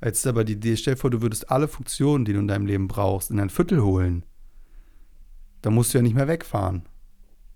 [0.04, 2.66] Jetzt aber die Idee, stell dir vor, du würdest alle Funktionen, die du in deinem
[2.66, 4.26] Leben brauchst, in ein Viertel holen.
[5.62, 6.82] Da musst du ja nicht mehr wegfahren.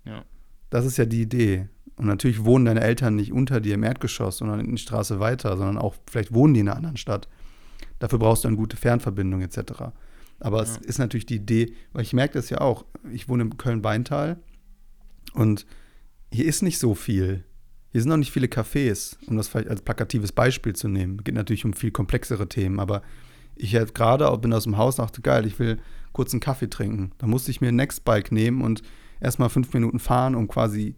[0.04, 0.24] Ja.
[0.70, 1.68] Das ist ja die Idee.
[1.96, 5.56] Und natürlich wohnen deine Eltern nicht unter dir im Erdgeschoss, sondern in die Straße weiter,
[5.56, 7.28] sondern auch vielleicht wohnen die in einer anderen Stadt.
[7.98, 9.90] Dafür brauchst du eine gute Fernverbindung etc.
[10.40, 10.64] Aber ja.
[10.64, 12.84] es ist natürlich die Idee, weil ich merke das ja auch.
[13.12, 14.38] Ich wohne in Köln-Beintal
[15.34, 15.66] und
[16.32, 17.44] hier ist nicht so viel.
[17.90, 21.16] Hier sind noch nicht viele Cafés, um das vielleicht als plakatives Beispiel zu nehmen.
[21.18, 23.02] Es geht natürlich um viel komplexere Themen, aber
[23.56, 25.78] ich halt gerade bin aus dem Haus dachte, geil, ich will
[26.12, 27.12] kurz einen Kaffee trinken.
[27.18, 28.82] Da musste ich mir ein Nextbike nehmen und
[29.20, 30.96] erstmal fünf Minuten fahren, um quasi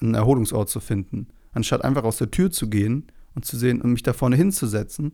[0.00, 1.28] einen Erholungsort zu finden.
[1.52, 5.12] Anstatt einfach aus der Tür zu gehen und zu sehen und mich da vorne hinzusetzen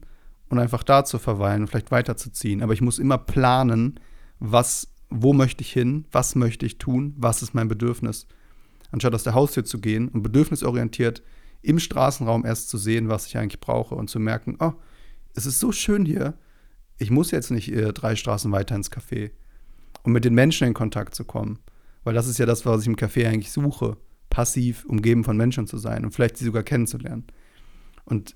[0.49, 2.63] und einfach da zu verweilen und vielleicht weiterzuziehen.
[2.63, 4.01] Aber ich muss immer planen,
[4.39, 8.27] was, wo möchte ich hin, was möchte ich tun, was ist mein Bedürfnis
[8.93, 11.23] anstatt aus der Haustür zu gehen und bedürfnisorientiert
[11.63, 14.73] im Straßenraum erst zu sehen, was ich eigentlich brauche und zu merken, oh,
[15.35, 16.35] es ist so schön hier,
[16.99, 19.33] ich muss jetzt nicht äh, drei Straßen weiter ins Café,
[20.03, 21.59] um mit den Menschen in Kontakt zu kommen.
[22.05, 23.97] Weil das ist ja das, was ich im Café eigentlich suche,
[24.31, 27.27] passiv umgeben von Menschen zu sein und vielleicht sie sogar kennenzulernen.
[28.05, 28.35] Und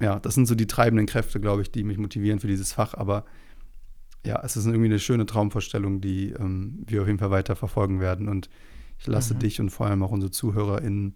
[0.00, 2.94] ja, das sind so die treibenden Kräfte, glaube ich, die mich motivieren für dieses Fach.
[2.94, 3.24] Aber
[4.26, 8.00] ja, es ist irgendwie eine schöne Traumvorstellung, die ähm, wir auf jeden Fall weiter verfolgen
[8.00, 8.28] werden.
[8.28, 8.48] Und
[8.98, 9.38] ich lasse mhm.
[9.40, 11.14] dich und vor allem auch unsere ZuhörerInnen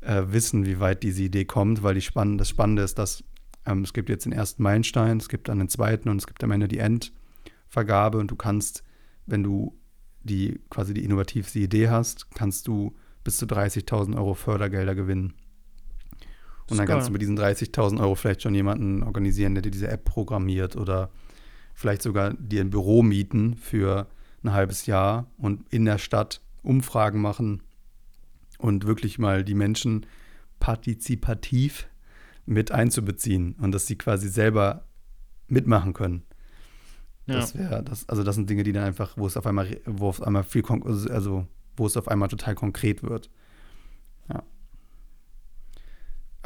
[0.00, 3.22] äh, wissen, wie weit diese Idee kommt, weil die Spann das Spannende ist, dass
[3.66, 6.42] ähm, es gibt jetzt den ersten Meilenstein, es gibt dann den zweiten und es gibt
[6.42, 8.82] am Ende die Endvergabe und du kannst,
[9.26, 9.78] wenn du
[10.22, 15.34] die quasi die innovativste Idee hast, kannst du bis zu 30.000 Euro Fördergelder gewinnen.
[16.70, 19.88] Und dann kannst du mit diesen 30.000 Euro vielleicht schon jemanden organisieren, der dir diese
[19.88, 21.10] App programmiert oder
[21.74, 24.08] vielleicht sogar dir ein Büro mieten für
[24.42, 27.62] ein halbes Jahr und in der Stadt Umfragen machen
[28.58, 30.06] und wirklich mal die Menschen
[30.58, 31.86] partizipativ
[32.46, 34.84] mit einzubeziehen und dass sie quasi selber
[35.48, 36.22] mitmachen können.
[37.26, 37.36] Ja.
[37.36, 40.08] Das wäre das, also das sind Dinge, die dann einfach, wo es auf einmal, wo
[40.08, 41.46] auf einmal viel, also
[41.76, 43.30] wo es auf einmal total konkret wird.
[44.28, 44.42] Ja.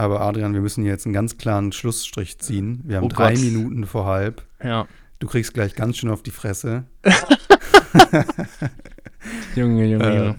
[0.00, 2.80] Aber Adrian, wir müssen jetzt einen ganz klaren Schlussstrich ziehen.
[2.84, 3.42] Wir haben oh drei Gott.
[3.42, 4.46] Minuten vor halb.
[4.64, 4.88] Ja.
[5.18, 6.84] Du kriegst gleich ganz schön auf die Fresse.
[9.54, 10.36] Junge, Junge, äh, Junge.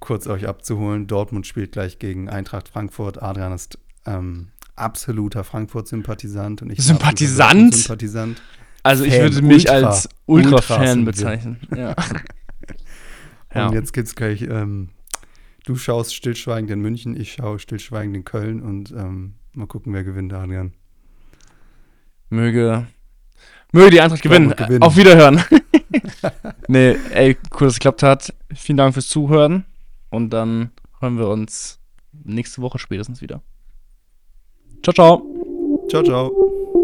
[0.00, 3.22] Kurz euch abzuholen, Dortmund spielt gleich gegen Eintracht Frankfurt.
[3.22, 7.74] Adrian ist ähm, absoluter Frankfurt-Sympathisant und ich Sympathisant?
[7.74, 8.40] Sympathisant.
[8.82, 9.88] Also ich Fan, würde mich Ultra.
[9.88, 11.04] als Ultra-Fan wir.
[11.04, 11.60] bezeichnen.
[11.76, 11.94] Ja.
[13.54, 13.66] ja.
[13.66, 14.88] Und jetzt gibt's gleich, ähm,
[15.64, 20.04] du schaust stillschweigend in München, ich schaue stillschweigend in Köln und ähm, mal gucken, wer
[20.04, 20.72] gewinnt, Adrian.
[22.30, 22.86] Möge,
[23.72, 24.50] möge die Eintracht gewinnen.
[24.50, 24.82] Gewinnen.
[24.82, 25.42] Auf Wiederhören.
[26.68, 28.34] nee, ey, cool, dass es geklappt hat.
[28.54, 29.64] Vielen Dank fürs Zuhören.
[30.10, 31.80] Und dann hören wir uns
[32.12, 33.42] nächste Woche spätestens wieder.
[34.82, 35.22] Ciao, ciao.
[35.88, 36.83] Ciao, ciao.